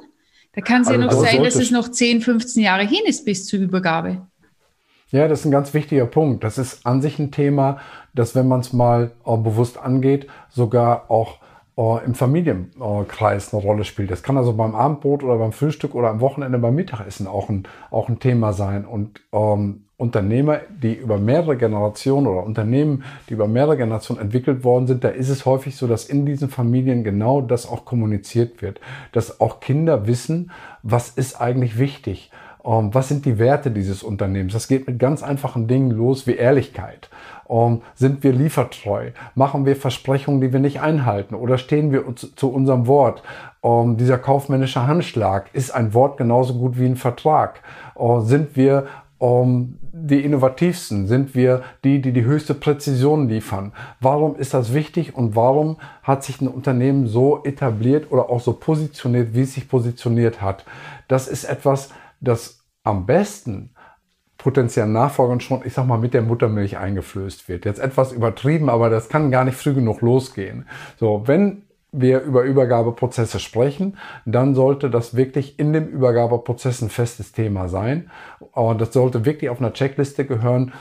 Da 0.57 0.61
kann 0.61 0.83
es 0.83 0.89
also 0.89 1.01
ja 1.01 1.07
noch 1.07 1.13
sein, 1.13 1.45
dass 1.45 1.55
es 1.55 1.71
noch 1.71 1.89
10, 1.89 2.23
15 2.23 2.61
Jahre 2.61 2.85
hin 2.85 3.03
ist 3.07 3.25
bis 3.25 3.47
zur 3.47 3.61
Übergabe. 3.61 4.27
Ja, 5.13 5.29
das 5.29 5.41
ist 5.41 5.45
ein 5.45 5.53
ganz 5.53 5.73
wichtiger 5.75 6.07
Punkt. 6.07 6.43
Das 6.43 6.59
ist 6.59 6.85
an 6.85 7.03
sich 7.03 7.21
ein 7.21 7.31
Thema, 7.31 7.79
das, 8.15 8.35
wenn 8.35 8.49
man 8.49 8.59
es 8.59 8.73
mal 8.73 9.13
äh, 9.25 9.37
bewusst 9.37 9.79
angeht, 9.79 10.27
sogar 10.51 11.09
auch 11.09 11.39
äh, 11.77 12.05
im 12.05 12.15
Familienkreis 12.15 13.53
eine 13.53 13.63
Rolle 13.63 13.85
spielt. 13.85 14.11
Das 14.11 14.23
kann 14.23 14.37
also 14.37 14.53
beim 14.55 14.75
Abendbrot 14.75 15.23
oder 15.23 15.39
beim 15.39 15.53
Frühstück 15.53 15.95
oder 15.95 16.11
am 16.11 16.21
Wochenende 16.21 16.59
beim 16.59 16.75
Mittagessen 16.75 17.27
auch 17.27 17.49
ein, 17.49 17.65
auch 17.91 18.09
ein 18.09 18.21
Thema 18.21 18.53
sein. 18.53 18.85
Und 18.85 19.21
ähm, 19.33 19.85
Unternehmer, 19.97 20.61
die 20.83 20.95
über 20.95 21.19
mehrere 21.19 21.57
Generationen 21.57 22.27
oder 22.27 22.45
Unternehmen, 22.45 23.05
die 23.29 23.35
über 23.35 23.47
mehrere 23.47 23.77
Generationen 23.77 24.21
entwickelt 24.21 24.65
worden 24.65 24.89
sind, 24.89 25.05
da 25.05 25.09
ist 25.09 25.29
es 25.29 25.47
häufig 25.47 25.77
so, 25.77 25.87
dass 25.87 26.07
in 26.07 26.27
diesen 26.27 26.49
Familien 26.49 27.05
genau 27.05 27.41
das 27.41 27.69
auch 27.69 27.85
kommuniziert 27.85 28.61
wird. 28.61 28.81
Dass 29.13 29.41
auch 29.41 29.61
Kinder 29.61 30.07
wissen, 30.07 30.51
was 30.83 31.11
ist 31.11 31.41
eigentlich 31.41 31.79
wichtig. 31.79 32.31
Ähm, 32.65 32.95
was 32.95 33.09
sind 33.09 33.25
die 33.27 33.39
Werte 33.39 33.71
dieses 33.71 34.03
Unternehmens? 34.03 34.53
Das 34.53 34.69
geht 34.69 34.87
mit 34.87 34.99
ganz 34.99 35.23
einfachen 35.23 35.69
Dingen 35.69 35.91
los 35.91 36.27
wie 36.27 36.35
Ehrlichkeit. 36.35 37.11
Ähm, 37.49 37.83
sind 37.95 38.25
wir 38.25 38.33
liefertreu? 38.33 39.11
Machen 39.35 39.67
wir 39.67 39.77
Versprechungen, 39.77 40.41
die 40.41 40.53
wir 40.53 40.61
nicht 40.61 40.81
einhalten? 40.81 41.35
Oder 41.35 41.59
stehen 41.59 41.93
wir 41.93 42.07
uns 42.07 42.35
zu 42.35 42.53
unserem 42.53 42.87
Wort? 42.87 43.23
Ähm, 43.63 43.97
dieser 43.97 44.19
kaufmännische 44.19 44.87
Handschlag 44.87 45.51
ist 45.53 45.75
ein 45.75 45.93
Wort 45.93 46.17
genauso 46.17 46.55
gut 46.55 46.79
wie 46.79 46.87
ein 46.87 46.97
Vertrag. 46.97 47.61
Äh, 47.99 48.21
sind 48.21 48.57
wir 48.57 48.87
die 49.95 50.23
innovativsten? 50.23 51.07
Sind 51.07 51.35
wir 51.35 51.63
die, 51.83 52.03
die 52.03 52.13
die 52.13 52.25
höchste 52.25 52.53
Präzision 52.53 53.29
liefern? 53.29 53.73
Warum 54.01 54.37
ist 54.37 54.53
das 54.53 54.75
wichtig 54.75 55.17
und 55.17 55.35
warum 55.35 55.79
hat 56.03 56.25
sich 56.25 56.43
ein 56.43 56.49
Unternehmen 56.49 57.07
so 57.07 57.43
etabliert 57.45 58.11
oder 58.11 58.29
auch 58.29 58.41
so 58.41 58.53
positioniert, 58.53 59.35
wie 59.35 59.43
es 59.43 59.55
sich 59.55 59.69
positioniert 59.69 60.43
hat? 60.43 60.67
Das 61.09 61.29
ist 61.29 61.45
etwas, 61.45 61.91
das 62.25 62.65
am 62.83 63.07
besten 63.07 63.71
potenziellen 64.39 64.93
Nachfolgern 64.93 65.41
schon, 65.41 65.63
ich 65.65 65.73
sag 65.73 65.87
mal, 65.87 65.99
mit 65.99 66.13
der 66.13 66.23
Muttermilch 66.23 66.77
eingeflößt 66.77 67.49
wird. 67.49 67.65
Jetzt 67.65 67.81
etwas 67.81 68.13
übertrieben, 68.13 68.69
aber 68.69 68.91
das 68.91 69.09
kann 69.09 69.31
gar 69.31 69.45
nicht 69.45 69.57
früh 69.57 69.73
genug 69.73 70.03
losgehen. 70.03 70.67
So, 70.99 71.23
wenn 71.27 71.63
wir 71.93 72.21
über 72.21 72.43
Übergabeprozesse 72.43 73.39
sprechen, 73.39 73.97
dann 74.27 74.55
sollte 74.55 74.91
das 74.91 75.17
wirklich 75.17 75.59
in 75.59 75.73
dem 75.73 75.87
Übergabeprozess 75.87 76.83
ein 76.83 76.91
festes 76.91 77.33
Thema 77.33 77.69
sein. 77.69 78.11
Und 78.53 78.81
das 78.81 78.93
sollte 78.93 79.25
wirklich 79.25 79.49
auf 79.49 79.61
einer 79.61 79.73
Checkliste 79.73 80.25
gehören, 80.25 80.73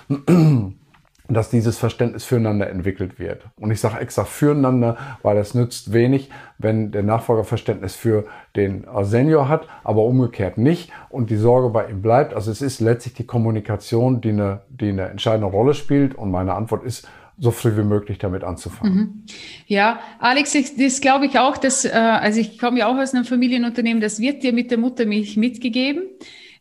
dass 1.30 1.50
dieses 1.50 1.78
Verständnis 1.78 2.26
füreinander 2.26 2.70
entwickelt 2.70 3.18
wird. 3.18 3.46
Und 3.58 3.72
ich 3.72 3.80
sage 3.80 4.00
extra 4.00 4.26
füreinander, 4.26 4.98
weil 5.22 5.38
es 5.38 5.54
nützt 5.54 5.94
wenig, 5.94 6.30
wenn 6.58 6.92
der 6.92 7.04
Nachfolger 7.04 7.46
Verständnis 7.46 7.96
für 7.96 8.26
den 8.58 8.86
Senior 9.04 9.48
hat, 9.48 9.68
aber 9.84 10.04
umgekehrt 10.04 10.58
nicht 10.58 10.92
und 11.10 11.30
die 11.30 11.38
Sorge 11.38 11.70
bei 11.70 11.88
ihm 11.88 12.02
bleibt. 12.02 12.34
Also 12.34 12.52
es 12.52 12.62
ist 12.62 12.82
letztlich 12.82 13.14
die 13.14 13.26
Kommunikation, 13.26 14.20
die 14.20 14.30
eine, 14.30 14.62
die 14.70 14.90
eine 14.90 15.10
entscheidende 15.10 15.48
Rolle 15.48 15.74
spielt. 15.74 16.14
Und 16.16 16.30
meine 16.30 16.56
Antwort 16.56 16.84
ist, 16.84 17.08
so 17.40 17.50
früh 17.50 17.76
wie 17.76 17.84
möglich 17.84 18.20
damit 18.20 18.44
anzufangen. 18.44 18.94
Mhm. 18.94 19.24
Ja, 19.66 20.00
Alex, 20.20 20.56
das 20.78 21.02
glaube 21.02 21.26
ich 21.26 21.40
auch, 21.40 21.58
dass, 21.58 21.84
äh, 21.84 21.90
also 21.90 22.40
ich 22.40 22.60
komme 22.60 22.80
ja 22.80 22.88
auch 22.88 22.96
aus 22.96 23.14
einem 23.14 23.26
Familienunternehmen, 23.26 24.02
das 24.02 24.20
wird 24.20 24.44
dir 24.44 24.54
mit 24.54 24.70
der 24.70 24.78
Muttermilch 24.78 25.36
mitgegeben. 25.36 26.04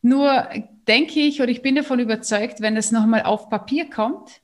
Nur 0.00 0.48
denke 0.88 1.20
ich 1.20 1.42
oder 1.42 1.50
ich 1.50 1.60
bin 1.60 1.74
davon 1.74 2.00
überzeugt, 2.00 2.62
wenn 2.62 2.74
das 2.74 2.90
nochmal 2.90 3.22
auf 3.22 3.50
Papier 3.50 3.90
kommt 3.90 4.40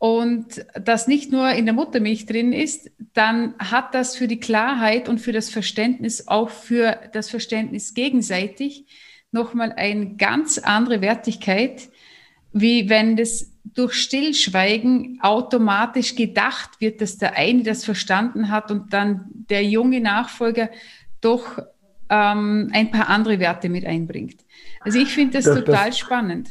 und 0.00 0.64
das 0.82 1.08
nicht 1.08 1.30
nur 1.30 1.50
in 1.50 1.66
der 1.66 1.74
Muttermilch 1.74 2.24
drin 2.24 2.54
ist, 2.54 2.90
dann 3.12 3.54
hat 3.58 3.94
das 3.94 4.16
für 4.16 4.28
die 4.28 4.40
Klarheit 4.40 5.10
und 5.10 5.18
für 5.18 5.32
das 5.32 5.50
Verständnis, 5.50 6.26
auch 6.26 6.48
für 6.48 6.98
das 7.12 7.28
Verständnis 7.28 7.92
gegenseitig, 7.92 8.86
nochmal 9.30 9.74
eine 9.76 10.16
ganz 10.16 10.56
andere 10.56 11.02
Wertigkeit, 11.02 11.90
wie 12.54 12.88
wenn 12.88 13.16
das 13.16 13.52
durch 13.62 13.92
Stillschweigen 13.92 15.18
automatisch 15.20 16.16
gedacht 16.16 16.80
wird, 16.80 17.02
dass 17.02 17.18
der 17.18 17.36
eine 17.36 17.62
das 17.62 17.84
verstanden 17.84 18.50
hat 18.50 18.70
und 18.70 18.94
dann 18.94 19.26
der 19.50 19.66
junge 19.66 20.00
Nachfolger 20.00 20.70
doch 21.20 21.58
ähm, 22.08 22.70
ein 22.72 22.90
paar 22.90 23.10
andere 23.10 23.38
Werte 23.38 23.68
mit 23.68 23.84
einbringt. 23.84 24.40
Also 24.80 24.98
ich 24.98 25.08
finde 25.08 25.34
das, 25.34 25.44
das, 25.44 25.58
total 25.58 25.90
das, 25.90 25.98
spannend. 25.98 26.48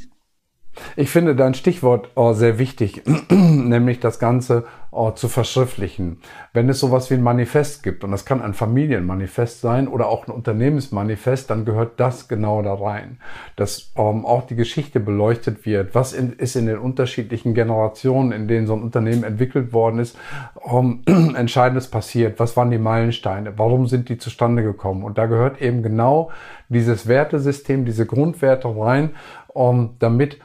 Ich 0.96 1.10
finde 1.10 1.36
dein 1.36 1.54
Stichwort 1.54 2.10
oh, 2.16 2.34
sehr 2.34 2.60
wichtig, 2.60 3.04
nämlich 3.30 4.00
das 4.00 4.20
Ganze 4.20 4.66
oh, 4.92 5.12
zu 5.12 5.28
verschriftlichen. 5.28 6.18
Wenn 6.54 6.70
es 6.70 6.80
sowas 6.80 7.10
wie 7.10 7.16
ein 7.16 7.24
Manifest 7.24 7.84
gibt, 7.84 8.04
und 8.04 8.12
das 8.12 8.26
kann 8.26 8.42
ein 8.42 8.54
Familienmanifest 8.54 9.62
sein 9.62 9.88
oder 9.88 10.08
auch 10.08 10.28
ein 10.28 10.32
Unternehmensmanifest, 10.32 11.50
dann 11.50 11.66
gehört 11.66 12.00
das 12.00 12.28
genau 12.28 12.62
da 12.62 12.74
rein. 12.74 13.20
Dass 13.56 13.92
ähm, 13.96 14.26
auch 14.26 14.48
die 14.48 14.56
Geschichte 14.56 15.00
beleuchtet 15.00 15.66
wird, 15.66 15.94
was 15.96 16.14
in, 16.14 16.34
ist 16.34 16.56
in 16.56 16.66
den 16.66 16.80
unterschiedlichen 16.80 17.54
Generationen, 17.54 18.32
in 18.32 18.48
denen 18.48 18.68
so 18.68 18.74
ein 18.74 18.84
Unternehmen 18.84 19.24
entwickelt 19.24 19.74
worden 19.74 20.00
ist, 20.00 20.18
ähm, 20.66 21.04
Entscheidendes 21.36 21.88
passiert. 21.88 22.40
Was 22.40 22.58
waren 22.58 22.72
die 22.72 22.78
Meilensteine? 22.78 23.54
Warum 23.58 23.88
sind 23.88 24.10
die 24.10 24.18
zustande 24.18 24.64
gekommen? 24.64 25.04
Und 25.04 25.18
da 25.18 25.28
gehört 25.28 25.62
eben 25.62 25.84
genau 25.84 26.32
dieses 26.70 27.08
Wertesystem, 27.08 27.86
diese 27.86 28.06
Grundwerte 28.06 28.68
rein, 28.76 29.12
ähm, 29.56 29.92
damit 30.00 30.38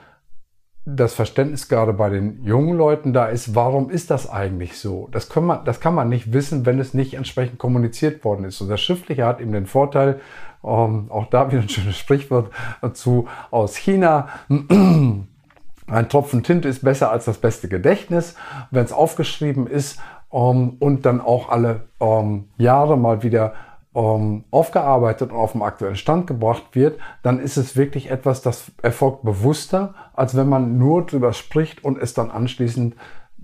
das 0.86 1.14
Verständnis 1.14 1.68
gerade 1.68 1.94
bei 1.94 2.10
den 2.10 2.44
jungen 2.44 2.76
Leuten 2.76 3.14
da 3.14 3.26
ist, 3.26 3.54
warum 3.54 3.88
ist 3.88 4.10
das 4.10 4.28
eigentlich 4.28 4.78
so? 4.78 5.08
Das 5.12 5.30
kann 5.30 5.44
man, 5.44 5.64
das 5.64 5.80
kann 5.80 5.94
man 5.94 6.10
nicht 6.10 6.32
wissen, 6.32 6.66
wenn 6.66 6.78
es 6.78 6.92
nicht 6.92 7.14
entsprechend 7.14 7.58
kommuniziert 7.58 8.22
worden 8.24 8.44
ist. 8.44 8.60
Und 8.60 8.68
das 8.68 8.82
Schriftliche 8.82 9.24
hat 9.24 9.40
eben 9.40 9.52
den 9.52 9.66
Vorteil, 9.66 10.20
ähm, 10.62 11.06
auch 11.10 11.26
da 11.30 11.50
wieder 11.50 11.62
ein 11.62 11.68
schönes 11.68 11.96
Sprichwort 11.96 12.50
dazu 12.82 13.28
aus 13.50 13.76
China, 13.76 14.28
ein 14.48 16.08
Tropfen 16.08 16.42
Tinte 16.42 16.68
ist 16.68 16.84
besser 16.84 17.10
als 17.10 17.24
das 17.24 17.38
beste 17.38 17.68
Gedächtnis. 17.68 18.34
Wenn 18.70 18.84
es 18.84 18.92
aufgeschrieben 18.92 19.66
ist 19.66 19.98
ähm, 20.32 20.76
und 20.80 21.06
dann 21.06 21.22
auch 21.22 21.48
alle 21.48 21.88
ähm, 21.98 22.48
Jahre 22.58 22.98
mal 22.98 23.22
wieder 23.22 23.54
ähm, 23.94 24.44
aufgearbeitet 24.50 25.30
und 25.30 25.36
auf 25.36 25.52
dem 25.52 25.62
aktuellen 25.62 25.96
Stand 25.96 26.26
gebracht 26.26 26.64
wird, 26.72 26.98
dann 27.22 27.38
ist 27.38 27.56
es 27.56 27.76
wirklich 27.76 28.10
etwas, 28.10 28.42
das 28.42 28.72
erfolgt 28.82 29.22
bewusster, 29.22 29.94
als 30.14 30.36
wenn 30.36 30.48
man 30.48 30.78
nur 30.78 31.06
drüber 31.06 31.32
spricht 31.32 31.84
und 31.84 31.98
es 31.98 32.14
dann 32.14 32.30
anschließend 32.30 32.94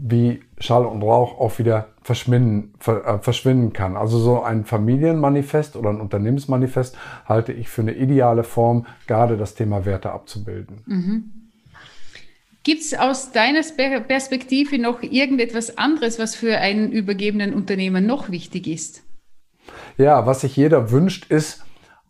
wie 0.03 0.41
Schall 0.59 0.87
und 0.87 1.03
Rauch 1.03 1.39
auch 1.39 1.59
wieder 1.59 1.89
verschwinden, 2.03 2.73
äh, 2.87 3.19
verschwinden 3.19 3.73
kann. 3.73 3.97
Also 3.97 4.19
so 4.19 4.43
ein 4.43 4.65
Familienmanifest 4.65 5.77
oder 5.77 5.91
ein 5.91 6.01
Unternehmensmanifest 6.01 6.97
halte 7.27 7.53
ich 7.53 7.69
für 7.69 7.83
eine 7.83 7.93
ideale 7.93 8.43
Form, 8.43 8.87
gerade 9.07 9.37
das 9.37 9.55
Thema 9.55 9.85
Werte 9.85 10.11
abzubilden. 10.11 10.83
Mhm. 10.87 11.25
Gibt 12.63 12.83
es 12.83 12.95
aus 12.95 13.33
deiner 13.33 13.63
Perspektive 14.01 14.79
noch 14.79 15.03
irgendetwas 15.03 15.79
anderes, 15.79 16.19
was 16.19 16.35
für 16.35 16.59
einen 16.59 16.93
übergebenen 16.93 17.55
Unternehmer 17.55 18.01
noch 18.01 18.31
wichtig 18.31 18.67
ist? 18.67 19.03
Ja, 19.97 20.27
was 20.27 20.41
sich 20.43 20.57
jeder 20.57 20.91
wünscht, 20.91 21.31
ist 21.31 21.65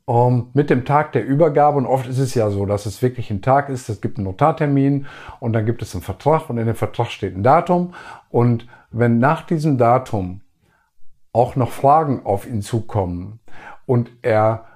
ähm, 0.08 0.48
mit 0.54 0.70
dem 0.70 0.84
Tag 0.84 1.12
der 1.12 1.24
Übergabe, 1.24 1.78
und 1.78 1.86
oft 1.86 2.06
ist 2.06 2.18
es 2.18 2.34
ja 2.34 2.50
so, 2.50 2.66
dass 2.66 2.86
es 2.86 3.02
wirklich 3.02 3.30
ein 3.30 3.42
Tag 3.42 3.68
ist, 3.68 3.88
es 3.88 4.00
gibt 4.00 4.18
einen 4.18 4.24
Notartermin 4.24 5.06
und 5.38 5.52
dann 5.52 5.66
gibt 5.66 5.82
es 5.82 5.94
einen 5.94 6.02
Vertrag 6.02 6.50
und 6.50 6.58
in 6.58 6.66
dem 6.66 6.76
Vertrag 6.76 7.10
steht 7.10 7.36
ein 7.36 7.42
Datum. 7.42 7.94
Und 8.30 8.66
wenn 8.90 9.18
nach 9.18 9.42
diesem 9.42 9.78
Datum 9.78 10.40
auch 11.32 11.54
noch 11.54 11.70
Fragen 11.70 12.26
auf 12.26 12.46
ihn 12.46 12.62
zukommen 12.62 13.40
und 13.86 14.10
er 14.22 14.66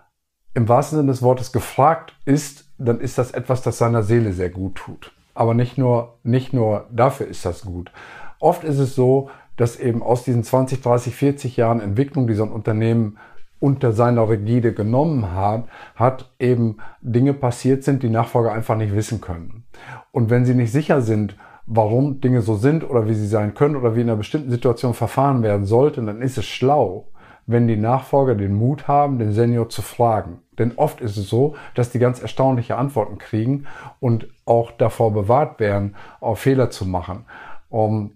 im 0.55 0.69
wahrsten 0.69 0.99
Sinne 0.99 1.11
des 1.11 1.23
Wortes 1.23 1.53
gefragt 1.53 2.15
ist, 2.25 2.71
dann 2.79 3.01
ist 3.01 3.19
das 3.19 3.33
etwas, 3.33 3.63
das 3.63 3.79
seiner 3.79 4.05
Seele 4.05 4.33
sehr 4.33 4.51
gut 4.51 4.77
tut. 4.77 5.13
Aber 5.35 5.55
nicht 5.55 5.79
nur, 5.79 6.19
nicht 6.23 6.53
nur 6.53 6.87
dafür 6.93 7.27
ist 7.27 7.45
das 7.45 7.63
gut. 7.63 7.91
Oft 8.39 8.63
ist 8.63 8.79
es 8.79 8.95
so, 8.95 9.31
dass 9.57 9.79
eben 9.79 10.03
aus 10.03 10.25
diesen 10.25 10.43
20, 10.43 10.83
30, 10.83 11.15
40 11.15 11.57
Jahren 11.57 11.81
Entwicklung, 11.81 12.27
die 12.27 12.35
so 12.35 12.45
ein 12.45 12.53
Unternehmen 12.53 13.19
unter 13.61 13.93
seiner 13.93 14.29
Rigide 14.29 14.75
genommen 14.75 15.33
hat, 15.33 15.65
hat 15.95 16.33
eben 16.39 16.79
Dinge 17.01 17.33
passiert 17.33 17.85
sind, 17.85 18.03
die 18.03 18.11
Nachfolger 18.11 18.53
einfach 18.53 18.77
nicht 18.77 18.95
wissen 18.95 19.21
können. 19.21 19.65
Und 20.13 20.29
wenn 20.29 20.45
sie 20.45 20.55
nicht 20.55 20.73
sicher 20.73 21.01
sind, 21.01 21.37
warum 21.67 22.21
Dinge 22.21 22.43
so 22.43 22.57
sind 22.57 22.89
oder 22.89 23.09
wie 23.09 23.15
sie 23.15 23.27
sein 23.27 23.55
können 23.55 23.77
oder 23.77 23.97
wie 23.97 24.03
in 24.03 24.09
einer 24.09 24.19
bestimmten 24.19 24.51
Situation 24.51 24.93
verfahren 24.93 25.43
werden 25.43 25.65
sollten, 25.65 26.07
dann 26.07 26.21
ist 26.21 26.37
es 26.37 26.45
schlau, 26.45 27.09
wenn 27.47 27.67
die 27.67 27.77
Nachfolger 27.77 28.35
den 28.35 28.55
Mut 28.55 28.89
haben, 28.89 29.19
den 29.19 29.33
Senior 29.33 29.69
zu 29.69 29.83
fragen. 29.83 30.41
Denn 30.59 30.73
oft 30.77 31.01
ist 31.01 31.17
es 31.17 31.29
so, 31.29 31.57
dass 31.75 31.91
die 31.91 31.99
ganz 31.99 32.21
erstaunliche 32.21 32.77
Antworten 32.77 33.19
kriegen 33.19 33.67
und 34.01 34.29
auch 34.45 34.73
davor 34.73 35.13
bewahrt 35.13 35.59
werden, 35.61 35.97
auch 36.21 36.37
Fehler 36.37 36.71
zu 36.71 36.87
machen. 36.87 37.25
Um, 37.71 38.13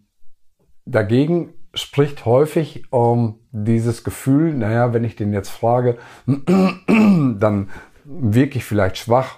Dagegen 0.90 1.52
spricht 1.74 2.24
häufig 2.24 2.84
ähm, 2.92 3.34
dieses 3.52 4.04
Gefühl, 4.04 4.54
naja, 4.54 4.94
wenn 4.94 5.04
ich 5.04 5.16
den 5.16 5.32
jetzt 5.32 5.50
frage, 5.50 5.98
dann 6.26 7.68
wirke 8.04 8.56
ich 8.56 8.64
vielleicht 8.64 8.96
schwach 8.96 9.36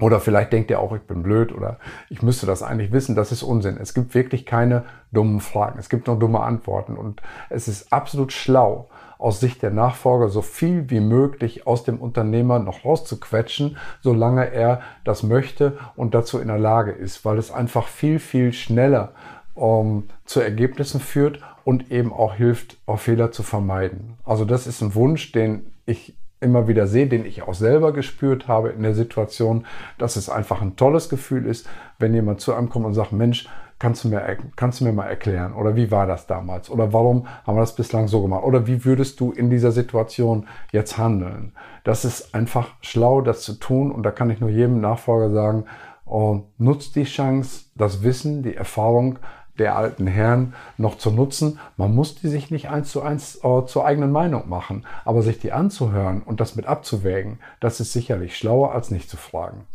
oder 0.00 0.20
vielleicht 0.20 0.52
denkt 0.52 0.70
er 0.70 0.80
auch, 0.80 0.94
ich 0.94 1.02
bin 1.02 1.24
blöd 1.24 1.52
oder 1.52 1.78
ich 2.08 2.22
müsste 2.22 2.46
das 2.46 2.62
eigentlich 2.62 2.92
wissen. 2.92 3.16
Das 3.16 3.32
ist 3.32 3.42
Unsinn. 3.42 3.76
Es 3.80 3.92
gibt 3.92 4.14
wirklich 4.14 4.46
keine 4.46 4.84
dummen 5.10 5.40
Fragen. 5.40 5.80
Es 5.80 5.88
gibt 5.88 6.06
nur 6.06 6.16
dumme 6.16 6.40
Antworten 6.40 6.96
und 6.96 7.20
es 7.50 7.66
ist 7.66 7.92
absolut 7.92 8.32
schlau, 8.32 8.88
aus 9.18 9.40
Sicht 9.40 9.62
der 9.62 9.72
Nachfolger 9.72 10.28
so 10.28 10.42
viel 10.42 10.90
wie 10.90 11.00
möglich 11.00 11.66
aus 11.66 11.82
dem 11.82 11.98
Unternehmer 11.98 12.60
noch 12.60 12.84
rauszuquetschen, 12.84 13.76
solange 14.00 14.52
er 14.52 14.80
das 15.02 15.24
möchte 15.24 15.76
und 15.96 16.14
dazu 16.14 16.38
in 16.38 16.46
der 16.46 16.60
Lage 16.60 16.92
ist, 16.92 17.24
weil 17.24 17.36
es 17.36 17.50
einfach 17.50 17.88
viel, 17.88 18.20
viel 18.20 18.52
schneller 18.52 19.12
ähm, 19.60 20.04
zu 20.24 20.40
Ergebnissen 20.40 21.00
führt 21.00 21.40
und 21.64 21.90
eben 21.90 22.12
auch 22.12 22.34
hilft, 22.34 22.78
auch 22.86 22.98
Fehler 22.98 23.32
zu 23.32 23.42
vermeiden. 23.42 24.14
Also 24.24 24.44
das 24.44 24.66
ist 24.66 24.80
ein 24.82 24.94
Wunsch, 24.94 25.32
den 25.32 25.66
ich 25.86 26.16
immer 26.40 26.68
wieder 26.68 26.86
sehe, 26.86 27.06
den 27.06 27.24
ich 27.24 27.42
auch 27.42 27.54
selber 27.54 27.92
gespürt 27.92 28.48
habe 28.48 28.70
in 28.70 28.82
der 28.82 28.94
Situation, 28.94 29.66
dass 29.98 30.16
es 30.16 30.28
einfach 30.30 30.62
ein 30.62 30.76
tolles 30.76 31.08
Gefühl 31.08 31.46
ist, 31.46 31.68
wenn 31.98 32.14
jemand 32.14 32.40
zu 32.40 32.54
einem 32.54 32.68
kommt 32.68 32.86
und 32.86 32.94
sagt, 32.94 33.12
Mensch, 33.12 33.48
kannst 33.78 34.04
du 34.04 34.08
mir, 34.08 34.36
kannst 34.56 34.80
du 34.80 34.84
mir 34.84 34.92
mal 34.92 35.06
erklären? 35.06 35.52
Oder 35.54 35.76
wie 35.76 35.90
war 35.90 36.06
das 36.06 36.26
damals? 36.26 36.70
Oder 36.70 36.92
warum 36.92 37.26
haben 37.44 37.56
wir 37.56 37.60
das 37.60 37.74
bislang 37.74 38.08
so 38.08 38.22
gemacht? 38.22 38.44
Oder 38.44 38.66
wie 38.66 38.84
würdest 38.84 39.20
du 39.20 39.32
in 39.32 39.50
dieser 39.50 39.72
Situation 39.72 40.46
jetzt 40.72 40.98
handeln? 40.98 41.52
Das 41.84 42.04
ist 42.04 42.34
einfach 42.34 42.70
schlau, 42.80 43.20
das 43.20 43.42
zu 43.42 43.54
tun. 43.54 43.90
Und 43.90 44.02
da 44.02 44.10
kann 44.10 44.30
ich 44.30 44.40
nur 44.40 44.50
jedem 44.50 44.80
Nachfolger 44.80 45.30
sagen, 45.30 45.64
oh, 46.04 46.42
nutzt 46.58 46.96
die 46.96 47.04
Chance, 47.04 47.66
das 47.74 48.02
Wissen, 48.02 48.42
die 48.42 48.54
Erfahrung 48.54 49.18
der 49.58 49.76
alten 49.76 50.06
Herren 50.06 50.54
noch 50.76 50.98
zu 50.98 51.10
nutzen. 51.10 51.58
Man 51.76 51.94
muss 51.94 52.14
die 52.14 52.28
sich 52.28 52.50
nicht 52.50 52.68
eins 52.68 52.90
zu 52.90 53.02
eins 53.02 53.36
äh, 53.42 53.66
zur 53.66 53.84
eigenen 53.84 54.12
Meinung 54.12 54.48
machen, 54.48 54.86
aber 55.04 55.22
sich 55.22 55.38
die 55.38 55.52
anzuhören 55.52 56.22
und 56.22 56.40
das 56.40 56.56
mit 56.56 56.66
abzuwägen, 56.66 57.38
das 57.60 57.80
ist 57.80 57.92
sicherlich 57.92 58.36
schlauer, 58.36 58.72
als 58.72 58.90
nicht 58.90 59.10
zu 59.10 59.16
fragen. 59.16 59.66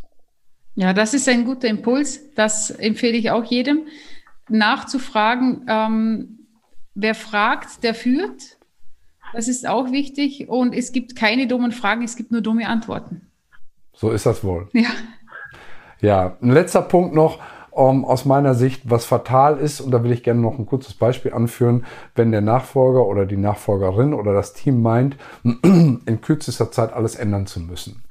Ja, 0.76 0.94
das 0.94 1.14
ist 1.14 1.30
ein 1.30 1.46
guter 1.46 1.68
Impuls. 1.68 2.34
Das 2.34 2.72
empfehle 2.72 3.18
ich 3.18 3.30
auch 3.30 3.44
jedem, 3.44 3.88
nachzufragen. 4.50 5.66
Ähm, 5.68 6.40
wer 6.96 7.16
fragt, 7.16 7.84
der 7.84 7.94
führt. 7.94 8.58
Das 9.34 9.48
ist 9.48 9.68
auch 9.68 9.92
wichtig. 9.92 10.50
Und 10.50 10.74
es 10.74 10.92
gibt 10.92 11.16
keine 11.16 11.48
dummen 11.48 11.72
Fragen, 11.72 12.04
es 12.04 12.16
gibt 12.16 12.32
nur 12.32 12.42
dumme 12.42 12.68
Antworten. 12.68 13.30
So 13.94 14.12
ist 14.12 14.26
das 14.26 14.44
wohl. 14.44 14.68
Ja. 14.74 14.90
Ja, 16.02 16.38
ein 16.42 16.52
letzter 16.52 16.82
Punkt 16.82 17.16
noch 17.16 17.40
um, 17.76 18.06
aus 18.06 18.26
meiner 18.26 18.54
Sicht, 18.54 18.90
was 18.90 19.06
fatal 19.06 19.58
ist, 19.58 19.82
und 19.82 19.92
da 19.92 20.04
will 20.04 20.12
ich 20.12 20.24
gerne 20.24 20.42
noch 20.42 20.60
ein 20.60 20.66
kurzes 20.66 20.94
Beispiel 20.94 21.34
anführen, 21.34 21.86
wenn 22.16 22.32
der 22.32 22.42
Nachfolger 22.42 23.06
oder 23.06 23.26
die 23.26 23.38
Nachfolgerin 23.38 24.14
oder 24.14 24.34
das 24.34 24.54
Team 24.54 24.82
meint, 24.82 25.18
in 25.44 26.22
kürzester 26.22 26.72
Zeit 26.72 26.94
alles 26.94 27.16
ändern 27.16 27.48
zu 27.48 27.60
müssen. 27.60 28.04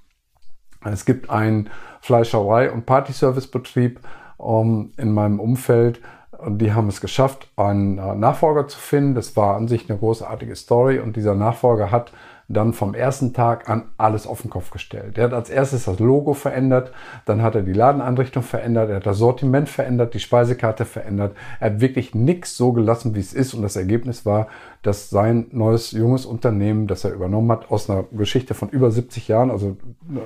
Es 0.85 1.04
gibt 1.04 1.31
einen 1.31 1.71
Fleischerei- 2.00 2.73
und 2.73 2.87
Partyservicebetrieb 2.87 4.00
um, 4.37 4.92
in 4.97 5.12
meinem 5.12 5.38
Umfeld, 5.38 6.00
die 6.49 6.73
haben 6.73 6.89
es 6.89 7.01
geschafft, 7.01 7.49
einen 7.57 7.99
äh, 7.99 8.15
Nachfolger 8.15 8.69
zu 8.69 8.79
finden. 8.79 9.15
Das 9.15 9.37
war 9.37 9.57
an 9.57 9.69
sich 9.69 9.89
eine 9.89 9.99
großartige 9.99 10.57
Story 10.57 10.99
und 10.99 11.17
dieser 11.17 11.35
Nachfolger 11.35 11.91
hat 11.91 12.13
dann 12.49 12.73
vom 12.73 12.95
ersten 12.95 13.33
Tag 13.33 13.69
an 13.69 13.85
alles 13.97 14.27
auf 14.27 14.43
den 14.43 14.51
Kopf 14.51 14.71
gestellt. 14.71 15.17
Er 15.17 15.25
hat 15.25 15.33
als 15.33 15.49
erstes 15.49 15.85
das 15.85 15.99
Logo 15.99 16.35
verändert, 16.35 16.93
dann 17.25 17.43
hat 17.43 17.55
er 17.55 17.63
die 17.63 17.73
Ladeneinrichtung 17.73 18.43
verändert, 18.43 18.91
er 18.91 18.97
hat 18.97 19.07
das 19.07 19.19
Sortiment 19.19 19.69
verändert, 19.69 20.15
die 20.15 20.21
Speisekarte 20.21 20.85
verändert. 20.85 21.35
Er 21.61 21.71
hat 21.71 21.81
wirklich 21.81 22.15
nichts 22.15 22.57
so 22.57 22.73
gelassen, 22.73 23.15
wie 23.15 23.21
es 23.21 23.33
ist 23.33 23.55
und 23.55 23.63
das 23.63 23.77
Ergebnis 23.77 24.27
war, 24.27 24.49
dass 24.83 25.09
sein 25.09 25.47
neues 25.53 25.93
junges 25.93 26.27
Unternehmen, 26.27 26.87
das 26.89 27.05
er 27.05 27.13
übernommen 27.13 27.51
hat, 27.53 27.71
aus 27.71 27.89
einer 27.89 28.05
Geschichte 28.13 28.55
von 28.55 28.69
über 28.69 28.91
70 28.91 29.29
Jahren, 29.29 29.51
also 29.51 29.77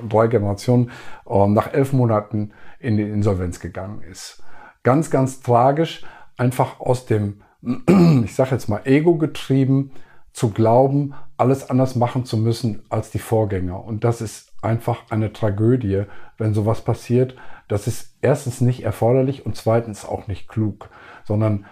drei 0.09 0.27
Generationen, 0.27 0.91
ähm, 1.29 1.53
nach 1.53 1.73
elf 1.73 1.93
Monaten 1.93 2.51
in 2.79 2.97
die 2.97 3.03
Insolvenz 3.03 3.59
gegangen 3.59 4.01
ist. 4.01 4.43
Ganz, 4.87 5.11
ganz 5.11 5.41
tragisch, 5.41 6.05
einfach 6.37 6.79
aus 6.79 7.05
dem, 7.05 7.41
ich 8.23 8.33
sage 8.33 8.51
jetzt 8.51 8.69
mal, 8.69 8.83
Ego 8.85 9.17
getrieben, 9.17 9.91
zu 10.31 10.51
glauben, 10.51 11.13
alles 11.35 11.69
anders 11.69 11.97
machen 11.97 12.23
zu 12.23 12.37
müssen 12.37 12.83
als 12.87 13.11
die 13.11 13.19
Vorgänger. 13.19 13.83
Und 13.83 14.05
das 14.05 14.21
ist 14.21 14.53
einfach 14.61 15.01
eine 15.09 15.33
Tragödie, 15.33 16.03
wenn 16.37 16.53
sowas 16.53 16.79
passiert. 16.85 17.35
Das 17.67 17.85
ist 17.85 18.15
erstens 18.21 18.61
nicht 18.61 18.81
erforderlich 18.83 19.45
und 19.45 19.57
zweitens 19.57 20.05
auch 20.05 20.27
nicht 20.27 20.47
klug, 20.47 20.89
sondern 21.25 21.65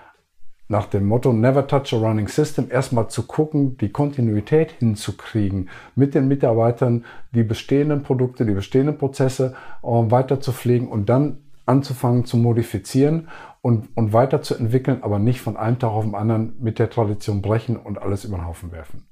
nach 0.68 0.88
dem 0.88 1.06
Motto 1.08 1.32
Never 1.32 1.68
Touch 1.68 1.94
a 1.94 1.98
Running 1.98 2.28
System 2.28 2.70
erstmal 2.70 3.08
zu 3.08 3.24
gucken, 3.24 3.78
die 3.78 3.94
Kontinuität 3.94 4.72
hinzukriegen, 4.72 5.70
mit 5.96 6.16
den 6.16 6.28
Mitarbeitern 6.28 7.06
die 7.34 7.44
bestehenden 7.44 8.04
Produkte, 8.04 8.46
die 8.46 8.56
bestehenden 8.56 8.98
Prozesse 8.98 9.56
äh, 9.84 9.88
weiter 9.88 10.42
zu 10.42 10.52
pflegen 10.52 10.90
und 10.90 11.08
dann 11.08 11.45
anzufangen 11.66 12.26
zu 12.26 12.38
modifizieren 12.38 13.30
und, 13.62 13.90
und 13.96 14.14
weiterzuentwickeln, 14.14 15.04
aber 15.04 15.20
nicht 15.20 15.42
von 15.42 15.58
einem 15.58 15.80
Tag 15.80 15.92
auf 15.92 16.06
den 16.06 16.16
anderen 16.16 16.56
mit 16.60 16.80
der 16.80 16.90
Tradition 16.90 17.42
brechen 17.42 17.78
und 17.78 17.98
alles 17.98 18.26
über 18.26 18.38
den 18.38 18.46
Haufen 18.46 18.72
werfen. 18.72 19.08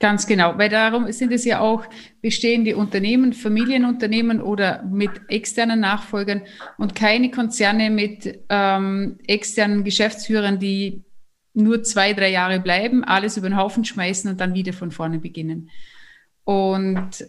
Ganz 0.00 0.28
genau, 0.28 0.56
weil 0.56 0.68
darum 0.68 1.10
sind 1.10 1.32
es 1.32 1.44
ja 1.44 1.58
auch 1.58 1.84
bestehende 2.22 2.76
Unternehmen, 2.76 3.32
Familienunternehmen 3.32 4.40
oder 4.40 4.84
mit 4.84 5.10
externen 5.26 5.80
Nachfolgern 5.80 6.42
und 6.76 6.94
keine 6.94 7.32
Konzerne 7.32 7.90
mit 7.90 8.44
ähm, 8.48 9.18
externen 9.26 9.82
Geschäftsführern, 9.82 10.60
die 10.60 11.02
nur 11.52 11.82
zwei, 11.82 12.12
drei 12.12 12.30
Jahre 12.30 12.60
bleiben, 12.60 13.02
alles 13.02 13.36
über 13.36 13.48
den 13.48 13.56
Haufen 13.56 13.84
schmeißen 13.84 14.30
und 14.30 14.40
dann 14.40 14.54
wieder 14.54 14.72
von 14.72 14.92
vorne 14.92 15.18
beginnen. 15.18 15.70
Und 16.44 17.26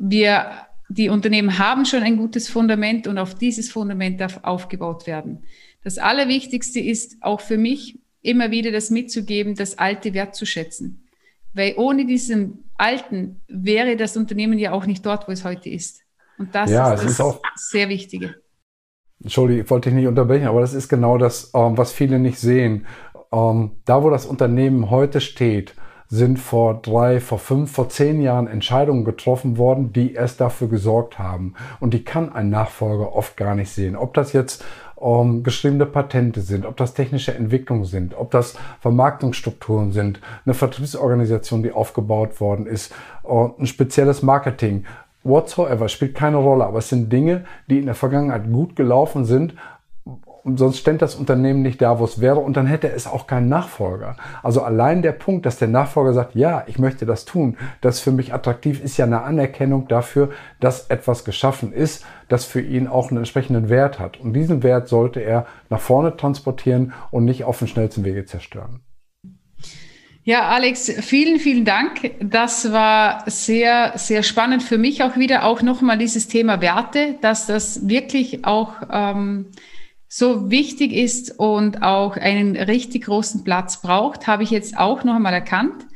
wir 0.00 0.50
die 0.88 1.10
Unternehmen 1.10 1.58
haben 1.58 1.84
schon 1.84 2.02
ein 2.02 2.16
gutes 2.16 2.48
Fundament 2.48 3.06
und 3.06 3.18
auf 3.18 3.34
dieses 3.34 3.70
Fundament 3.70 4.20
darf 4.20 4.40
aufgebaut 4.42 5.06
werden. 5.06 5.44
Das 5.84 5.98
Allerwichtigste 5.98 6.80
ist 6.80 7.16
auch 7.20 7.40
für 7.40 7.58
mich 7.58 7.98
immer 8.22 8.50
wieder 8.50 8.72
das 8.72 8.90
mitzugeben, 8.90 9.54
das 9.54 9.78
Alte 9.78 10.14
wertzuschätzen. 10.14 11.06
Weil 11.52 11.74
ohne 11.76 12.06
diesen 12.06 12.64
Alten 12.76 13.40
wäre 13.48 13.96
das 13.96 14.16
Unternehmen 14.16 14.58
ja 14.58 14.72
auch 14.72 14.86
nicht 14.86 15.04
dort, 15.04 15.28
wo 15.28 15.32
es 15.32 15.44
heute 15.44 15.68
ist. 15.68 16.00
Und 16.38 16.54
das 16.54 16.70
ja, 16.70 16.94
ist 16.94 17.04
das 17.04 17.10
ist 17.12 17.20
auch, 17.20 17.40
sehr 17.56 17.88
Wichtige. 17.88 18.36
Entschuldigung, 19.20 19.64
ich 19.64 19.70
wollte 19.70 19.90
dich 19.90 19.96
nicht 19.96 20.06
unterbrechen, 20.06 20.46
aber 20.46 20.60
das 20.60 20.74
ist 20.74 20.88
genau 20.88 21.18
das, 21.18 21.50
ähm, 21.54 21.76
was 21.76 21.92
viele 21.92 22.18
nicht 22.18 22.38
sehen. 22.38 22.86
Ähm, 23.32 23.72
da, 23.84 24.02
wo 24.02 24.10
das 24.10 24.26
Unternehmen 24.26 24.90
heute 24.90 25.20
steht, 25.20 25.74
sind 26.10 26.38
vor 26.38 26.80
drei, 26.80 27.20
vor 27.20 27.38
fünf, 27.38 27.72
vor 27.72 27.88
zehn 27.88 28.20
Jahren 28.22 28.46
Entscheidungen 28.46 29.04
getroffen 29.04 29.58
worden, 29.58 29.92
die 29.92 30.14
erst 30.14 30.40
dafür 30.40 30.68
gesorgt 30.68 31.18
haben. 31.18 31.54
Und 31.80 31.92
die 31.92 32.04
kann 32.04 32.32
ein 32.32 32.48
Nachfolger 32.48 33.14
oft 33.14 33.36
gar 33.36 33.54
nicht 33.54 33.70
sehen. 33.70 33.94
Ob 33.94 34.14
das 34.14 34.32
jetzt 34.32 34.64
ähm, 35.00 35.42
geschriebene 35.42 35.86
Patente 35.86 36.40
sind, 36.40 36.64
ob 36.64 36.76
das 36.76 36.94
technische 36.94 37.34
Entwicklungen 37.34 37.84
sind, 37.84 38.16
ob 38.16 38.30
das 38.30 38.56
Vermarktungsstrukturen 38.80 39.92
sind, 39.92 40.20
eine 40.46 40.54
Vertriebsorganisation, 40.54 41.62
die 41.62 41.72
aufgebaut 41.72 42.40
worden 42.40 42.66
ist, 42.66 42.94
uh, 43.24 43.50
ein 43.58 43.66
spezielles 43.66 44.22
Marketing, 44.22 44.84
whatsoever, 45.24 45.88
spielt 45.88 46.14
keine 46.14 46.38
Rolle, 46.38 46.64
aber 46.64 46.78
es 46.78 46.88
sind 46.88 47.12
Dinge, 47.12 47.44
die 47.68 47.78
in 47.78 47.86
der 47.86 47.94
Vergangenheit 47.94 48.50
gut 48.50 48.76
gelaufen 48.76 49.24
sind 49.24 49.54
sonst 50.56 50.78
ständ 50.78 51.02
das 51.02 51.14
Unternehmen 51.14 51.62
nicht 51.62 51.82
da, 51.82 51.98
wo 51.98 52.04
es 52.04 52.20
wäre 52.20 52.38
und 52.38 52.56
dann 52.56 52.66
hätte 52.66 52.90
es 52.90 53.06
auch 53.06 53.26
keinen 53.26 53.48
Nachfolger. 53.48 54.16
Also 54.42 54.62
allein 54.62 55.02
der 55.02 55.12
Punkt, 55.12 55.46
dass 55.46 55.58
der 55.58 55.68
Nachfolger 55.68 56.12
sagt, 56.12 56.34
ja, 56.34 56.64
ich 56.66 56.78
möchte 56.78 57.06
das 57.06 57.24
tun, 57.24 57.56
das 57.80 58.00
für 58.00 58.12
mich 58.12 58.32
attraktiv 58.32 58.82
ist 58.82 58.96
ja 58.96 59.04
eine 59.04 59.22
Anerkennung 59.22 59.88
dafür, 59.88 60.30
dass 60.60 60.86
etwas 60.88 61.24
geschaffen 61.24 61.72
ist, 61.72 62.04
das 62.28 62.44
für 62.44 62.60
ihn 62.60 62.86
auch 62.86 63.08
einen 63.08 63.18
entsprechenden 63.18 63.68
Wert 63.68 63.98
hat. 63.98 64.18
Und 64.20 64.32
diesen 64.32 64.62
Wert 64.62 64.88
sollte 64.88 65.20
er 65.20 65.46
nach 65.70 65.80
vorne 65.80 66.16
transportieren 66.16 66.92
und 67.10 67.24
nicht 67.24 67.44
auf 67.44 67.58
den 67.58 67.68
schnellsten 67.68 68.04
Wege 68.04 68.24
zerstören. 68.24 68.80
Ja, 70.28 70.50
Alex, 70.50 70.92
vielen, 71.00 71.40
vielen 71.40 71.64
Dank. 71.64 72.10
Das 72.20 72.70
war 72.70 73.24
sehr, 73.30 73.94
sehr 73.96 74.22
spannend 74.22 74.62
für 74.62 74.76
mich 74.76 75.02
auch 75.02 75.16
wieder, 75.16 75.44
auch 75.44 75.62
nochmal 75.62 75.96
dieses 75.96 76.28
Thema 76.28 76.60
Werte, 76.60 77.14
dass 77.22 77.46
das 77.46 77.88
wirklich 77.88 78.44
auch 78.44 78.74
ähm, 78.92 79.46
so 80.08 80.50
wichtig 80.50 80.92
ist 80.92 81.38
und 81.38 81.82
auch 81.82 82.16
einen 82.16 82.56
richtig 82.56 83.04
großen 83.04 83.44
Platz 83.44 83.82
braucht, 83.82 84.26
habe 84.26 84.42
ich 84.42 84.50
jetzt 84.50 84.76
auch 84.78 85.04
noch 85.04 85.14
einmal 85.14 85.34
erkannt. 85.34 85.86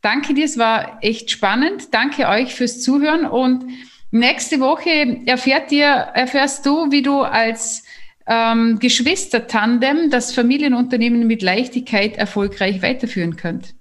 Danke 0.00 0.32
dir, 0.32 0.44
es 0.44 0.58
war 0.58 0.98
echt 1.02 1.30
spannend. 1.30 1.92
Danke 1.92 2.28
euch 2.28 2.54
fürs 2.54 2.80
Zuhören 2.80 3.26
und 3.26 3.64
nächste 4.12 4.60
Woche 4.60 5.22
erfährt 5.26 5.72
ihr, 5.72 5.86
erfährst 5.86 6.64
du, 6.64 6.92
wie 6.92 7.02
du 7.02 7.22
als 7.22 7.82
ähm, 8.28 8.78
Geschwister-Tandem 8.78 10.10
das 10.10 10.32
Familienunternehmen 10.32 11.26
mit 11.26 11.42
Leichtigkeit 11.42 12.16
erfolgreich 12.16 12.80
weiterführen 12.80 13.36
könnt. 13.36 13.74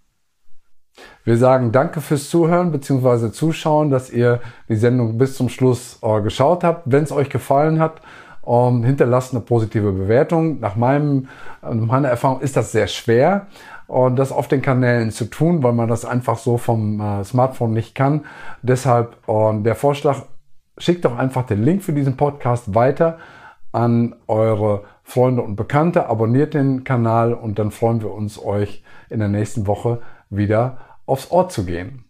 Wir 1.23 1.37
sagen 1.37 1.71
danke 1.73 1.99
fürs 2.01 2.29
Zuhören 2.29 2.71
bzw. 2.71 3.31
Zuschauen, 3.31 3.91
dass 3.91 4.09
ihr 4.09 4.41
die 4.69 4.77
Sendung 4.77 5.17
bis 5.17 5.35
zum 5.35 5.49
Schluss 5.49 5.99
äh, 6.01 6.21
geschaut 6.21 6.63
habt. 6.63 6.83
Wenn 6.85 7.03
es 7.03 7.11
euch 7.11 7.29
gefallen 7.29 7.79
hat, 7.79 8.01
ähm, 8.47 8.83
hinterlasst 8.83 9.33
eine 9.33 9.41
positive 9.41 9.91
Bewertung. 9.91 10.59
Nach 10.59 10.75
meinem, 10.75 11.27
äh, 11.61 11.73
meiner 11.73 12.09
Erfahrung 12.09 12.41
ist 12.41 12.55
das 12.55 12.71
sehr 12.71 12.87
schwer, 12.87 13.47
und 13.87 14.17
das 14.17 14.31
auf 14.31 14.47
den 14.47 14.61
Kanälen 14.61 15.11
zu 15.11 15.25
tun, 15.25 15.63
weil 15.63 15.73
man 15.73 15.87
das 15.87 16.05
einfach 16.05 16.37
so 16.37 16.57
vom 16.57 16.99
äh, 16.99 17.23
Smartphone 17.23 17.73
nicht 17.73 17.95
kann. 17.95 18.25
Deshalb 18.61 19.17
äh, 19.27 19.61
der 19.61 19.75
Vorschlag, 19.75 20.23
schickt 20.77 21.05
doch 21.05 21.17
einfach 21.17 21.45
den 21.45 21.63
Link 21.63 21.83
für 21.83 21.93
diesen 21.93 22.17
Podcast 22.17 22.75
weiter 22.75 23.17
an 23.71 24.15
eure 24.27 24.83
Freunde 25.03 25.41
und 25.41 25.55
Bekannte, 25.55 26.07
abonniert 26.07 26.53
den 26.53 26.83
Kanal 26.83 27.33
und 27.33 27.59
dann 27.59 27.71
freuen 27.71 28.01
wir 28.01 28.11
uns, 28.11 28.43
euch 28.43 28.83
in 29.09 29.19
der 29.19 29.29
nächsten 29.29 29.67
Woche 29.67 30.01
wieder 30.29 30.77
aufs 31.05 31.31
Ohr 31.31 31.49
zu 31.49 31.65
gehen. 31.65 32.06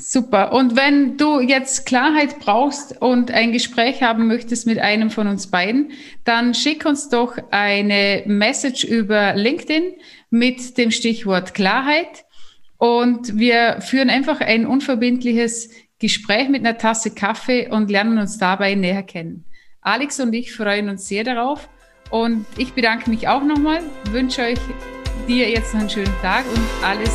Super. 0.00 0.52
Und 0.52 0.76
wenn 0.76 1.16
du 1.16 1.40
jetzt 1.40 1.84
Klarheit 1.84 2.38
brauchst 2.38 3.00
und 3.02 3.30
ein 3.30 3.52
Gespräch 3.52 4.02
haben 4.02 4.28
möchtest 4.28 4.66
mit 4.66 4.78
einem 4.78 5.10
von 5.10 5.26
uns 5.26 5.48
beiden, 5.48 5.90
dann 6.24 6.54
schick 6.54 6.84
uns 6.86 7.08
doch 7.08 7.36
eine 7.50 8.22
Message 8.26 8.84
über 8.84 9.34
LinkedIn 9.34 9.94
mit 10.30 10.78
dem 10.78 10.90
Stichwort 10.90 11.52
Klarheit. 11.54 12.24
Und 12.76 13.36
wir 13.38 13.80
führen 13.80 14.08
einfach 14.08 14.40
ein 14.40 14.66
unverbindliches 14.66 15.70
Gespräch 15.98 16.48
mit 16.48 16.64
einer 16.64 16.78
Tasse 16.78 17.10
Kaffee 17.10 17.68
und 17.68 17.90
lernen 17.90 18.18
uns 18.18 18.38
dabei 18.38 18.74
näher 18.76 19.02
kennen. 19.02 19.44
Alex 19.80 20.20
und 20.20 20.32
ich 20.32 20.52
freuen 20.52 20.88
uns 20.88 21.08
sehr 21.08 21.24
darauf. 21.24 21.68
Und 22.10 22.46
ich 22.56 22.72
bedanke 22.72 23.10
mich 23.10 23.28
auch 23.28 23.42
nochmal, 23.42 23.80
wünsche 24.12 24.42
euch 24.42 24.58
dir 25.26 25.50
jetzt 25.50 25.74
noch 25.74 25.80
einen 25.80 25.90
schönen 25.90 26.14
Tag 26.22 26.44
und 26.54 26.84
alles 26.84 27.14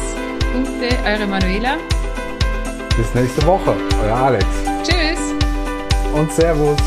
Gute, 0.53 0.95
eure 1.05 1.25
Manuela. 1.25 1.77
Bis 2.95 3.11
nächste 3.15 3.43
Woche, 3.47 3.75
euer 4.03 4.15
Alex. 4.15 4.45
Tschüss. 4.83 5.33
Und 6.13 6.31
Servus. 6.31 6.77